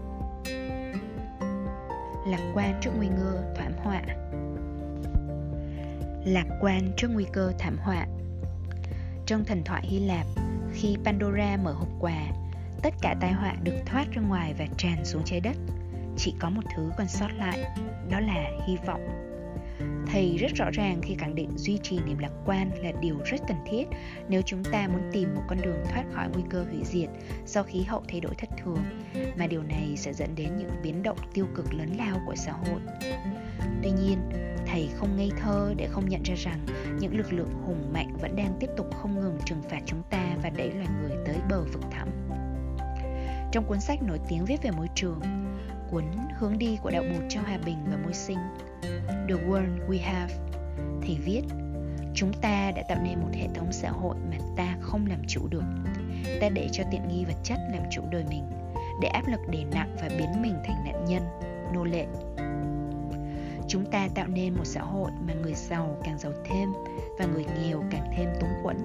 lạc 2.26 2.52
quan 2.54 2.80
trước 2.82 2.92
nguy 2.98 3.08
cơ 3.18 3.44
thảm 3.56 3.74
họa. 3.78 4.02
Lạc 6.26 6.46
quan 6.62 6.92
trước 6.98 7.08
nguy 7.14 7.26
cơ 7.34 7.54
thảm 7.60 7.78
họa. 7.78 8.06
Trong 9.26 9.46
thần 9.46 9.64
thoại 9.64 9.88
hy 9.88 10.00
lạp, 10.00 10.26
khi 10.74 10.98
pandora 11.06 11.58
mở 11.58 11.72
hộp 11.72 11.90
quà, 12.00 12.32
tất 12.84 12.94
cả 13.02 13.16
tai 13.22 13.32
họa 13.32 13.54
được 13.64 13.76
thoát 13.86 14.06
ra 14.12 14.22
ngoài 14.22 14.54
và 14.58 14.66
tràn 14.78 15.06
xuống 15.06 15.22
trái 15.26 15.40
đất. 15.40 15.58
Chỉ 16.18 16.34
có 16.40 16.50
một 16.50 16.62
thứ 16.76 16.92
còn 16.98 17.08
sót 17.08 17.30
lại, 17.38 17.60
đó 18.10 18.20
là 18.20 18.50
hy 18.68 18.78
vọng 18.86 19.31
thầy 20.08 20.38
rất 20.38 20.52
rõ 20.56 20.70
ràng 20.74 21.02
khi 21.02 21.16
khẳng 21.16 21.36
định 21.36 21.50
duy 21.56 21.80
trì 21.84 22.00
niềm 22.06 22.18
lạc 22.18 22.32
quan 22.46 22.72
là 22.84 22.92
điều 23.02 23.18
rất 23.26 23.42
cần 23.48 23.58
thiết 23.66 23.86
nếu 24.30 24.42
chúng 24.46 24.64
ta 24.64 24.88
muốn 24.88 25.02
tìm 25.12 25.36
một 25.36 25.42
con 25.48 25.62
đường 25.62 25.84
thoát 25.90 26.04
khỏi 26.14 26.30
nguy 26.34 26.44
cơ 26.50 26.64
hủy 26.64 26.80
diệt 26.84 27.10
do 27.48 27.64
khí 27.64 27.82
hậu 27.82 28.04
thay 28.08 28.20
đổi 28.20 28.36
thất 28.36 28.50
thường, 28.64 28.84
mà 29.38 29.48
điều 29.48 29.64
này 29.64 29.94
sẽ 29.98 30.14
dẫn 30.14 30.36
đến 30.36 30.58
những 30.58 30.72
biến 30.84 31.04
động 31.04 31.18
tiêu 31.34 31.48
cực 31.56 31.74
lớn 31.74 31.90
lao 31.98 32.22
của 32.26 32.36
xã 32.36 32.52
hội. 32.52 32.82
Tuy 33.84 33.92
nhiên, 33.92 34.18
thầy 34.68 34.90
không 34.96 35.18
ngây 35.18 35.32
thơ 35.38 35.74
để 35.78 35.88
không 35.92 36.10
nhận 36.10 36.24
ra 36.24 36.36
rằng 36.36 36.60
những 37.00 37.18
lực 37.18 37.34
lượng 37.34 37.54
hùng 37.66 37.94
mạnh 37.94 38.18
vẫn 38.22 38.36
đang 38.36 38.58
tiếp 38.60 38.70
tục 38.78 38.88
không 39.02 39.20
ngừng 39.20 39.40
trừng 39.46 39.62
phạt 39.70 39.80
chúng 39.86 40.04
ta 40.10 40.38
và 40.44 40.50
đẩy 40.50 40.72
loài 40.72 40.88
người 41.02 41.18
tới 41.26 41.36
bờ 41.50 41.64
vực 41.64 41.84
thẳm. 41.92 42.08
Trong 43.52 43.66
cuốn 43.68 43.80
sách 43.80 44.04
nổi 44.04 44.20
tiếng 44.30 44.46
viết 44.46 44.64
về 44.64 44.72
môi 44.72 44.88
trường 44.96 45.41
cuốn 45.92 46.04
Hướng 46.38 46.58
đi 46.58 46.78
của 46.82 46.92
đạo 46.92 47.04
bụt 47.12 47.24
cho 47.30 47.42
hòa 47.42 47.58
bình 47.66 47.78
và 47.92 47.98
môi 47.98 48.14
sinh 48.14 48.38
The 49.02 49.36
World 49.36 49.88
We 49.90 50.02
Have 50.02 50.34
thì 51.02 51.18
viết 51.26 51.42
Chúng 52.16 52.34
ta 52.34 52.72
đã 52.76 52.84
tạo 52.90 52.98
nên 53.04 53.20
một 53.20 53.30
hệ 53.34 53.48
thống 53.56 53.72
xã 53.72 53.90
hội 53.90 54.16
mà 54.30 54.38
ta 54.58 54.78
không 54.82 55.06
làm 55.06 55.20
chủ 55.28 55.48
được. 55.48 55.64
Ta 56.42 56.50
để 56.50 56.70
cho 56.72 56.84
tiện 56.92 57.08
nghi 57.08 57.26
vật 57.26 57.38
chất 57.44 57.60
làm 57.72 57.82
chủ 57.92 58.02
đời 58.12 58.24
mình 58.30 58.44
Để 59.02 59.08
áp 59.08 59.28
lực 59.28 59.40
đè 59.50 59.64
nặng 59.72 59.96
và 60.02 60.10
biến 60.18 60.42
mình 60.42 60.56
thành 60.66 60.84
nạn 60.86 61.06
nhân, 61.06 61.24
nô 61.74 61.84
lệ. 61.84 62.06
Chúng 63.68 63.86
ta 63.92 64.08
tạo 64.16 64.28
nên 64.28 64.54
một 64.54 64.66
xã 64.66 64.82
hội 64.82 65.12
mà 65.28 65.34
người 65.34 65.54
giàu 65.54 65.98
càng 66.04 66.18
giàu 66.18 66.32
thêm 66.46 66.74
Và 67.20 67.26
người 67.26 67.46
nghèo 67.60 67.84
càng 67.92 68.12
thêm 68.18 68.30
túng 68.40 68.50
quẫn 68.64 68.78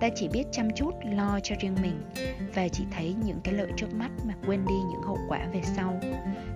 ta 0.00 0.08
chỉ 0.14 0.28
biết 0.28 0.44
chăm 0.52 0.70
chút, 0.70 0.92
lo 1.04 1.40
cho 1.42 1.56
riêng 1.60 1.76
mình. 1.82 2.02
Và 2.54 2.68
chỉ 2.68 2.84
thấy 2.90 3.14
những 3.24 3.40
cái 3.44 3.54
lợi 3.54 3.70
trước 3.76 3.94
mắt 3.94 4.10
mà 4.24 4.34
quên 4.46 4.64
đi 4.68 4.74
những 4.74 5.02
hậu 5.02 5.18
quả 5.28 5.46
về 5.52 5.60
sau. 5.62 6.00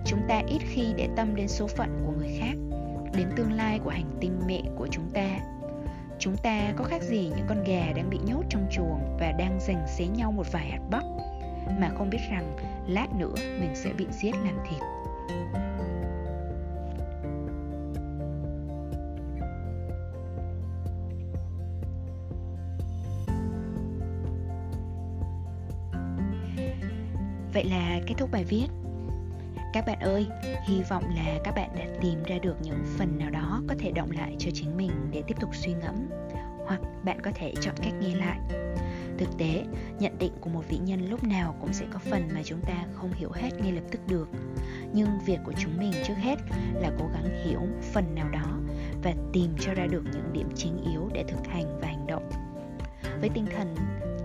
Chúng 0.05 0.19
ta 0.27 0.41
ít 0.47 0.59
khi 0.59 0.93
để 0.97 1.09
tâm 1.15 1.35
đến 1.35 1.47
số 1.47 1.67
phận 1.67 2.03
của 2.05 2.11
người 2.11 2.37
khác, 2.39 2.55
đến 3.17 3.29
tương 3.35 3.51
lai 3.51 3.79
của 3.83 3.89
hành 3.89 4.11
tinh 4.21 4.41
mẹ 4.47 4.61
của 4.77 4.87
chúng 4.91 5.09
ta. 5.13 5.39
Chúng 6.19 6.37
ta 6.37 6.73
có 6.77 6.83
khác 6.83 7.01
gì 7.01 7.31
những 7.35 7.45
con 7.49 7.63
gà 7.63 7.93
đang 7.95 8.09
bị 8.09 8.17
nhốt 8.25 8.41
trong 8.49 8.67
chuồng 8.71 9.17
và 9.19 9.31
đang 9.31 9.59
giành 9.59 9.87
xé 9.87 10.07
nhau 10.07 10.31
một 10.31 10.51
vài 10.51 10.69
hạt 10.69 10.81
bắp? 10.89 11.03
Mà 11.79 11.89
không 11.97 12.09
biết 12.09 12.21
rằng 12.31 12.55
lát 12.87 13.07
nữa 13.15 13.35
mình 13.37 13.75
sẽ 13.75 13.93
bị 13.93 14.05
giết 14.11 14.35
làm 14.35 14.57
thịt. 14.69 14.81
Vậy 27.53 27.63
là 27.63 27.99
kết 28.07 28.15
thúc 28.17 28.31
bài 28.31 28.43
viết 28.43 28.67
các 29.73 29.85
bạn 29.85 29.99
ơi, 29.99 30.27
hy 30.67 30.81
vọng 30.89 31.03
là 31.15 31.39
các 31.43 31.55
bạn 31.55 31.69
đã 31.75 31.85
tìm 32.01 32.23
ra 32.23 32.35
được 32.41 32.55
những 32.61 32.83
phần 32.97 33.17
nào 33.19 33.29
đó 33.29 33.61
có 33.67 33.75
thể 33.79 33.91
động 33.91 34.11
lại 34.11 34.35
cho 34.39 34.51
chính 34.53 34.77
mình 34.77 34.91
để 35.11 35.23
tiếp 35.27 35.35
tục 35.39 35.55
suy 35.55 35.73
ngẫm 35.73 35.95
hoặc 36.65 36.79
bạn 37.03 37.21
có 37.21 37.31
thể 37.35 37.53
chọn 37.61 37.75
cách 37.77 37.93
nghe 37.99 38.15
lại. 38.15 38.39
Thực 39.17 39.37
tế, 39.37 39.63
nhận 39.99 40.17
định 40.19 40.31
của 40.41 40.49
một 40.49 40.63
vị 40.69 40.77
nhân 40.77 41.09
lúc 41.09 41.23
nào 41.23 41.55
cũng 41.61 41.73
sẽ 41.73 41.85
có 41.93 41.99
phần 41.99 42.29
mà 42.33 42.41
chúng 42.43 42.61
ta 42.61 42.85
không 42.93 43.13
hiểu 43.13 43.31
hết 43.33 43.49
ngay 43.59 43.71
lập 43.71 43.83
tức 43.91 44.01
được. 44.07 44.27
Nhưng 44.93 45.19
việc 45.25 45.39
của 45.45 45.53
chúng 45.57 45.77
mình 45.77 45.91
trước 46.07 46.17
hết 46.17 46.35
là 46.73 46.91
cố 46.99 47.05
gắng 47.13 47.45
hiểu 47.45 47.61
phần 47.93 48.15
nào 48.15 48.29
đó 48.29 48.59
và 49.03 49.13
tìm 49.33 49.51
cho 49.59 49.73
ra 49.73 49.85
được 49.85 50.03
những 50.13 50.33
điểm 50.33 50.49
chính 50.55 50.83
yếu 50.93 51.09
để 51.13 51.23
thực 51.27 51.47
hành 51.47 51.79
và 51.81 51.87
hành 51.87 52.07
động. 52.07 52.29
Với 53.19 53.29
tinh 53.29 53.45
thần 53.57 53.75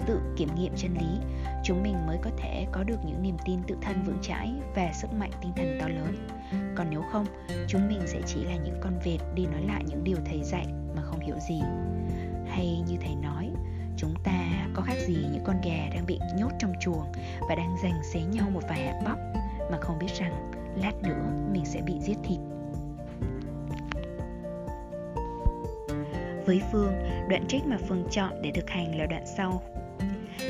tự 0.07 0.21
kiểm 0.37 0.49
nghiệm 0.55 0.73
chân 0.77 0.95
lý, 0.95 1.41
chúng 1.65 1.83
mình 1.83 2.07
mới 2.07 2.19
có 2.23 2.31
thể 2.37 2.67
có 2.73 2.85
được 2.85 2.97
những 3.05 3.23
niềm 3.23 3.37
tin 3.45 3.63
tự 3.67 3.77
thân 3.83 4.03
vững 4.03 4.19
chãi 4.23 4.53
và 4.75 4.93
sức 4.93 5.13
mạnh 5.13 5.31
tinh 5.41 5.53
thần 5.57 5.79
to 5.81 5.89
lớn. 5.89 6.29
Còn 6.77 6.87
nếu 6.91 7.03
không, 7.13 7.27
chúng 7.69 7.89
mình 7.89 8.01
sẽ 8.07 8.21
chỉ 8.27 8.45
là 8.45 8.57
những 8.57 8.79
con 8.81 8.99
vệt 9.05 9.21
đi 9.35 9.47
nói 9.47 9.63
lại 9.63 9.83
những 9.87 10.05
điều 10.05 10.17
thầy 10.25 10.43
dạy 10.43 10.67
mà 10.97 11.03
không 11.03 11.21
hiểu 11.21 11.37
gì. 11.49 11.61
Hay 12.47 12.83
như 12.89 12.97
thầy 13.01 13.15
nói, 13.15 13.51
chúng 13.97 14.15
ta 14.25 14.69
có 14.75 14.83
khác 14.83 14.97
gì 15.07 15.17
những 15.33 15.45
con 15.45 15.57
gà 15.65 15.89
đang 15.95 16.07
bị 16.07 16.19
nhốt 16.37 16.51
trong 16.59 16.73
chuồng 16.81 17.13
và 17.49 17.55
đang 17.55 17.77
giành 17.83 18.03
xé 18.13 18.21
nhau 18.21 18.51
một 18.51 18.63
vài 18.69 18.87
hạt 18.87 19.01
bắp 19.05 19.19
mà 19.71 19.79
không 19.81 19.99
biết 19.99 20.15
rằng 20.19 20.51
lát 20.77 20.93
nữa 21.03 21.33
mình 21.53 21.65
sẽ 21.65 21.81
bị 21.81 22.01
giết 22.01 22.17
thịt? 22.25 22.39
Với 26.47 26.63
phương, 26.73 26.93
đoạn 27.29 27.45
trích 27.49 27.67
mà 27.67 27.77
phương 27.89 28.07
chọn 28.11 28.43
để 28.43 28.51
thực 28.55 28.71
hành 28.71 28.99
là 28.99 29.07
đoạn 29.07 29.25
sau 29.37 29.63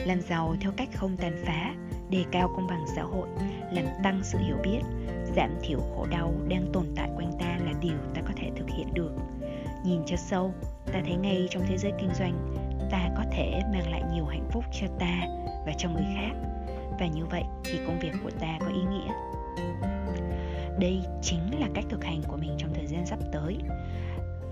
làm 0.06 0.20
giàu 0.20 0.56
theo 0.60 0.72
cách 0.76 0.88
không 0.94 1.16
tàn 1.16 1.42
phá, 1.46 1.74
đề 2.10 2.24
cao 2.30 2.52
công 2.56 2.66
bằng 2.66 2.84
xã 2.96 3.02
hội, 3.02 3.28
làm 3.72 3.84
tăng 4.02 4.20
sự 4.22 4.38
hiểu 4.38 4.56
biết, 4.64 4.80
giảm 5.36 5.50
thiểu 5.62 5.78
khổ 5.78 6.06
đau 6.10 6.34
đang 6.48 6.66
tồn 6.72 6.86
tại 6.96 7.10
quanh 7.16 7.32
ta 7.40 7.58
là 7.64 7.72
điều 7.80 7.98
ta 8.14 8.22
có 8.26 8.32
thể 8.36 8.50
thực 8.56 8.70
hiện 8.70 8.94
được. 8.94 9.12
Nhìn 9.84 10.00
cho 10.06 10.16
sâu, 10.16 10.54
ta 10.92 11.00
thấy 11.04 11.16
ngay 11.16 11.46
trong 11.50 11.62
thế 11.68 11.78
giới 11.78 11.92
kinh 12.00 12.10
doanh, 12.18 12.54
ta 12.90 13.08
có 13.16 13.24
thể 13.32 13.60
mang 13.72 13.90
lại 13.90 14.02
nhiều 14.14 14.24
hạnh 14.24 14.48
phúc 14.52 14.64
cho 14.80 14.86
ta 14.98 15.20
và 15.66 15.72
cho 15.78 15.88
người 15.90 16.06
khác. 16.14 16.32
Và 17.00 17.06
như 17.06 17.24
vậy 17.26 17.42
thì 17.64 17.78
công 17.86 17.98
việc 17.98 18.12
của 18.24 18.30
ta 18.40 18.58
có 18.60 18.66
ý 18.66 18.82
nghĩa. 18.90 19.12
Đây 20.80 21.00
chính 21.22 21.60
là 21.60 21.68
cách 21.74 21.84
thực 21.90 22.04
hành 22.04 22.22
của 22.28 22.36
mình 22.36 22.54
trong 22.58 22.74
thời 22.74 22.86
gian 22.86 23.06
sắp 23.06 23.18
tới 23.32 23.58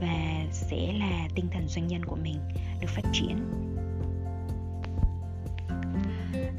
và 0.00 0.46
sẽ 0.50 0.92
là 0.98 1.28
tinh 1.34 1.46
thần 1.52 1.68
doanh 1.68 1.86
nhân 1.86 2.04
của 2.04 2.16
mình 2.16 2.36
được 2.80 2.88
phát 2.88 3.04
triển 3.12 3.36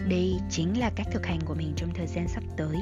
đây 0.10 0.40
chính 0.50 0.80
là 0.80 0.92
cách 0.96 1.08
thực 1.12 1.26
hành 1.26 1.40
của 1.46 1.56
mình 1.56 1.74
trong 1.76 1.90
thời 1.94 2.08
gian 2.08 2.28
sắp 2.28 2.44
tới. 2.58 2.78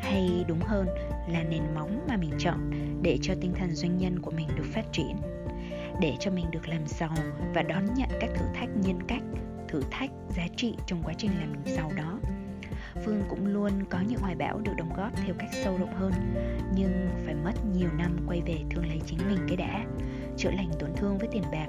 Hay 0.00 0.44
đúng 0.48 0.60
hơn 0.60 0.88
là 1.28 1.42
nền 1.42 1.62
móng 1.74 2.06
mà 2.08 2.16
mình 2.16 2.32
chọn 2.38 2.70
để 3.02 3.18
cho 3.22 3.34
tinh 3.40 3.52
thần 3.58 3.74
doanh 3.74 3.98
nhân 3.98 4.18
của 4.22 4.30
mình 4.30 4.48
được 4.56 4.66
phát 4.72 4.92
triển, 4.92 5.16
để 6.00 6.16
cho 6.20 6.30
mình 6.30 6.50
được 6.50 6.68
làm 6.68 6.86
giàu 6.86 7.14
và 7.54 7.62
đón 7.62 7.84
nhận 7.94 8.08
các 8.20 8.30
thử 8.34 8.44
thách 8.54 8.68
nhân 8.76 8.98
cách, 9.08 9.22
thử 9.68 9.82
thách 9.90 10.10
giá 10.36 10.46
trị 10.56 10.74
trong 10.86 11.02
quá 11.02 11.14
trình 11.18 11.30
làm 11.40 11.54
giàu 11.64 11.92
đó. 11.96 12.18
Phương 13.04 13.22
cũng 13.28 13.46
luôn 13.46 13.72
có 13.90 13.98
những 14.08 14.20
hoài 14.20 14.34
bão 14.34 14.58
được 14.58 14.72
đóng 14.78 14.92
góp 14.96 15.16
theo 15.16 15.34
cách 15.38 15.50
sâu 15.64 15.78
rộng 15.78 15.94
hơn, 15.94 16.12
nhưng 16.74 17.08
phải 17.24 17.34
mất 17.34 17.52
nhiều 17.74 17.88
năm 17.98 18.16
quay 18.26 18.40
về 18.46 18.58
thương 18.70 18.86
lấy 18.86 19.00
chính 19.06 19.18
mình 19.28 19.38
cái 19.48 19.56
đã, 19.56 19.84
chữa 20.36 20.50
lành 20.50 20.70
tổn 20.78 20.90
thương 20.96 21.18
với 21.18 21.28
tiền 21.32 21.42
bạc, 21.52 21.66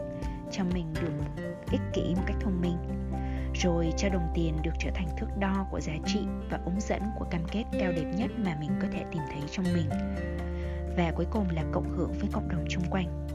cho 0.52 0.64
mình 0.74 0.86
được 1.02 1.44
ích 1.72 1.82
kỷ 1.94 2.16
một 2.16 2.24
cách 2.26 2.38
thông 2.42 2.62
minh 2.62 2.78
rồi 3.62 3.94
cho 3.98 4.10
đồng 4.10 4.28
tiền 4.34 4.58
được 4.64 4.72
trở 4.80 4.90
thành 4.96 5.08
thước 5.18 5.28
đo 5.40 5.68
của 5.72 5.80
giá 5.80 5.94
trị 6.06 6.20
và 6.50 6.60
ống 6.66 6.80
dẫn 6.80 7.02
của 7.20 7.26
cam 7.32 7.42
kết 7.52 7.64
cao 7.80 7.92
đẹp 7.92 8.12
nhất 8.16 8.32
mà 8.38 8.58
mình 8.60 8.72
có 8.82 8.88
thể 8.92 9.04
tìm 9.12 9.22
thấy 9.32 9.42
trong 9.52 9.66
mình. 9.74 9.90
Và 10.98 11.12
cuối 11.16 11.26
cùng 11.32 11.50
là 11.50 11.64
cộng 11.72 11.90
hưởng 11.90 12.14
với 12.20 12.30
cộng 12.34 12.50
đồng 12.50 12.66
chung 12.70 12.84
quanh. 12.90 13.28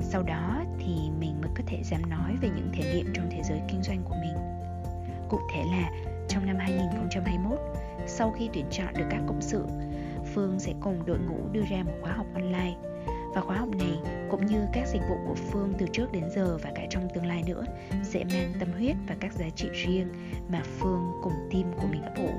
Sau 0.00 0.22
đó 0.22 0.64
thì 0.78 0.94
mình 1.20 1.40
mới 1.40 1.50
có 1.56 1.62
thể 1.66 1.82
dám 1.82 2.10
nói 2.10 2.36
về 2.40 2.48
những 2.48 2.70
thể 2.72 2.94
nghiệm 2.94 3.12
trong 3.14 3.28
thế 3.30 3.42
giới 3.44 3.60
kinh 3.68 3.82
doanh 3.82 4.02
của 4.04 4.14
mình. 4.20 4.34
Cụ 5.28 5.40
thể 5.54 5.62
là 5.70 5.90
trong 6.28 6.46
năm 6.46 6.56
2021 6.58 7.58
sau 8.06 8.30
khi 8.30 8.50
tuyển 8.52 8.66
chọn 8.70 8.94
được 8.94 9.06
các 9.10 9.20
cộng 9.26 9.40
sự, 9.40 9.64
Phương 10.34 10.60
sẽ 10.60 10.72
cùng 10.80 11.06
đội 11.06 11.18
ngũ 11.18 11.48
đưa 11.52 11.62
ra 11.70 11.82
một 11.82 11.92
khóa 12.02 12.12
học 12.12 12.26
online 12.34 12.74
và 13.34 13.40
khóa 13.40 13.56
học 13.56 13.68
này 13.78 13.98
cũng 14.30 14.46
như 14.46 14.66
các 14.72 14.88
dịch 14.88 15.02
vụ 15.08 15.16
của 15.26 15.34
Phương 15.34 15.72
từ 15.78 15.86
trước 15.92 16.12
đến 16.12 16.24
giờ 16.34 16.58
và 16.62 16.70
cả 16.74 16.86
trong 16.90 17.08
tương 17.14 17.26
lai 17.26 17.42
nữa 17.46 17.64
sẽ 18.02 18.24
mang 18.24 18.52
tâm 18.60 18.68
huyết 18.72 18.96
và 19.08 19.16
các 19.20 19.32
giá 19.32 19.46
trị 19.56 19.68
riêng 19.72 20.08
mà 20.48 20.62
Phương 20.78 21.12
cùng 21.22 21.32
team 21.52 21.72
của 21.80 21.86
mình 21.90 22.02
ấp 22.02 22.14
ủ. 22.16 22.30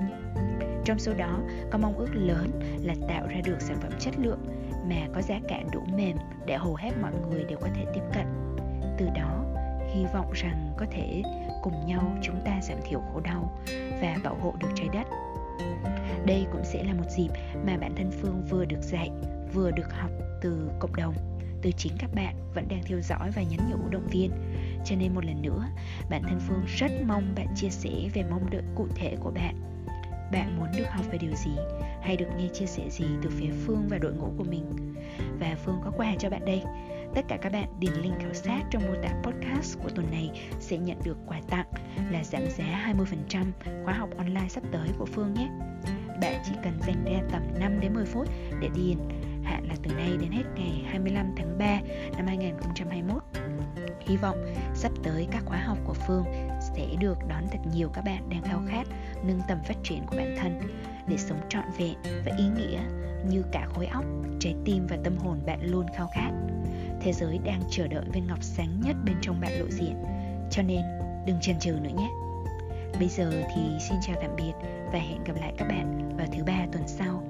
Trong 0.85 0.99
số 0.99 1.13
đó 1.13 1.39
có 1.71 1.77
mong 1.77 1.97
ước 1.97 2.09
lớn 2.13 2.51
là 2.83 2.93
tạo 3.07 3.27
ra 3.27 3.37
được 3.45 3.61
sản 3.61 3.77
phẩm 3.81 3.91
chất 3.99 4.13
lượng 4.19 4.39
mà 4.89 5.07
có 5.13 5.21
giá 5.21 5.39
cả 5.47 5.63
đủ 5.73 5.81
mềm 5.95 6.17
để 6.45 6.57
hầu 6.57 6.75
hết 6.75 6.91
mọi 7.01 7.11
người 7.29 7.43
đều 7.43 7.57
có 7.61 7.67
thể 7.75 7.85
tiếp 7.93 8.01
cận. 8.13 8.25
Từ 8.97 9.05
đó, 9.15 9.45
hy 9.93 10.05
vọng 10.13 10.31
rằng 10.33 10.73
có 10.77 10.85
thể 10.91 11.21
cùng 11.63 11.85
nhau 11.87 12.17
chúng 12.21 12.41
ta 12.45 12.59
giảm 12.61 12.77
thiểu 12.89 12.99
khổ 12.99 13.19
đau 13.19 13.57
và 14.01 14.17
bảo 14.23 14.35
hộ 14.35 14.53
được 14.59 14.69
trái 14.75 14.87
đất. 14.93 15.07
Đây 16.25 16.45
cũng 16.51 16.63
sẽ 16.63 16.83
là 16.83 16.93
một 16.93 17.09
dịp 17.17 17.29
mà 17.65 17.77
bản 17.77 17.95
thân 17.95 18.11
Phương 18.11 18.43
vừa 18.49 18.65
được 18.65 18.81
dạy, 18.81 19.11
vừa 19.53 19.71
được 19.71 19.93
học 19.93 20.11
từ 20.43 20.69
cộng 20.79 20.95
đồng, 20.95 21.13
từ 21.61 21.71
chính 21.77 21.93
các 21.99 22.09
bạn 22.15 22.35
vẫn 22.55 22.67
đang 22.67 22.83
theo 22.83 23.01
dõi 23.01 23.31
và 23.35 23.41
nhắn 23.41 23.71
nhủ 23.71 23.89
động 23.89 24.07
viên. 24.07 24.31
Cho 24.85 24.95
nên 24.95 25.15
một 25.15 25.25
lần 25.25 25.41
nữa, 25.41 25.65
bản 26.09 26.23
thân 26.23 26.39
phương 26.47 26.63
rất 26.77 26.91
mong 27.07 27.33
bạn 27.35 27.47
chia 27.55 27.69
sẻ 27.69 27.91
về 28.13 28.23
mong 28.29 28.49
đợi 28.49 28.63
cụ 28.75 28.87
thể 28.95 29.15
của 29.19 29.31
bạn. 29.31 29.55
Bạn 30.31 30.57
muốn 30.57 30.67
được 30.77 30.89
học 30.89 31.05
về 31.11 31.17
điều 31.17 31.31
gì? 31.35 31.51
Hay 32.01 32.17
được 32.17 32.27
nghe 32.37 32.47
chia 32.53 32.65
sẻ 32.65 32.89
gì 32.89 33.05
từ 33.21 33.29
phía 33.29 33.51
phương 33.65 33.87
và 33.89 33.97
đội 33.97 34.13
ngũ 34.13 34.33
của 34.37 34.43
mình? 34.43 34.95
Và 35.39 35.55
phương 35.65 35.81
có 35.83 35.91
quà 35.97 36.15
cho 36.19 36.29
bạn 36.29 36.45
đây. 36.45 36.63
Tất 37.15 37.21
cả 37.27 37.37
các 37.41 37.51
bạn 37.51 37.79
điền 37.79 37.93
link 37.93 38.19
khảo 38.19 38.33
sát 38.33 38.61
trong 38.71 38.83
mô 38.85 39.01
tả 39.03 39.09
podcast 39.23 39.79
của 39.83 39.89
tuần 39.89 40.11
này 40.11 40.41
sẽ 40.59 40.77
nhận 40.77 40.97
được 41.03 41.17
quà 41.27 41.41
tặng 41.49 41.67
là 42.11 42.23
giảm 42.23 42.43
giá 42.57 42.93
20% 43.31 43.45
khóa 43.85 43.93
học 43.93 44.09
online 44.17 44.47
sắp 44.49 44.63
tới 44.71 44.89
của 44.97 45.05
Phương 45.05 45.33
nhé. 45.33 45.49
Bạn 46.21 46.41
chỉ 46.45 46.51
cần 46.63 46.79
dành 46.87 47.05
ra 47.05 47.21
tầm 47.31 47.43
5 47.59 47.79
đến 47.79 47.93
10 47.93 48.05
phút 48.05 48.27
để 48.61 48.69
điền 48.75 48.97
hạn 49.43 49.67
là 49.67 49.75
từ 49.83 49.95
nay 49.95 50.17
đến 50.21 50.31
hết 50.31 50.43
ngày 50.55 50.83
25 50.87 51.33
tháng 51.37 51.57
3 51.57 51.79
năm 52.17 52.27
2021. 52.27 53.23
Hy 54.07 54.17
vọng 54.17 54.37
sắp 54.75 54.91
tới 55.03 55.27
các 55.31 55.43
khóa 55.45 55.57
học 55.57 55.77
của 55.85 55.93
Phương 55.93 56.23
sẽ 56.75 56.87
được 56.99 57.17
đón 57.27 57.43
thật 57.51 57.59
nhiều 57.73 57.89
các 57.93 58.01
bạn 58.05 58.29
đang 58.29 58.41
khao 58.41 58.61
khát 58.67 58.87
nâng 59.23 59.41
tầm 59.47 59.57
phát 59.67 59.77
triển 59.83 60.05
của 60.07 60.17
bản 60.17 60.35
thân 60.37 60.61
để 61.07 61.17
sống 61.17 61.39
trọn 61.49 61.63
vẹn 61.77 61.95
và 62.03 62.31
ý 62.37 62.43
nghĩa 62.57 62.79
như 63.29 63.43
cả 63.51 63.67
khối 63.73 63.85
óc, 63.85 64.05
trái 64.39 64.55
tim 64.65 64.87
và 64.87 64.97
tâm 65.03 65.17
hồn 65.17 65.39
bạn 65.45 65.59
luôn 65.63 65.85
khao 65.95 66.07
khát. 66.13 66.31
Thế 67.01 67.13
giới 67.13 67.39
đang 67.45 67.61
chờ 67.71 67.87
đợi 67.87 68.05
viên 68.13 68.27
ngọc 68.27 68.43
sáng 68.43 68.81
nhất 68.85 68.95
bên 69.05 69.15
trong 69.21 69.41
bạn 69.41 69.51
lộ 69.59 69.65
diện, 69.69 70.03
cho 70.51 70.61
nên 70.63 70.81
đừng 71.25 71.39
chần 71.41 71.59
chừ 71.59 71.71
nữa 71.71 71.91
nhé. 71.97 72.09
Bây 72.99 73.07
giờ 73.09 73.31
thì 73.55 73.61
xin 73.89 73.97
chào 74.01 74.15
tạm 74.21 74.35
biệt 74.35 74.53
và 74.91 74.99
hẹn 74.99 75.23
gặp 75.23 75.33
lại 75.41 75.53
các 75.57 75.67
bạn 75.67 76.15
vào 76.17 76.27
thứ 76.31 76.43
ba 76.43 76.65
tuần 76.71 76.83
sau 76.87 77.23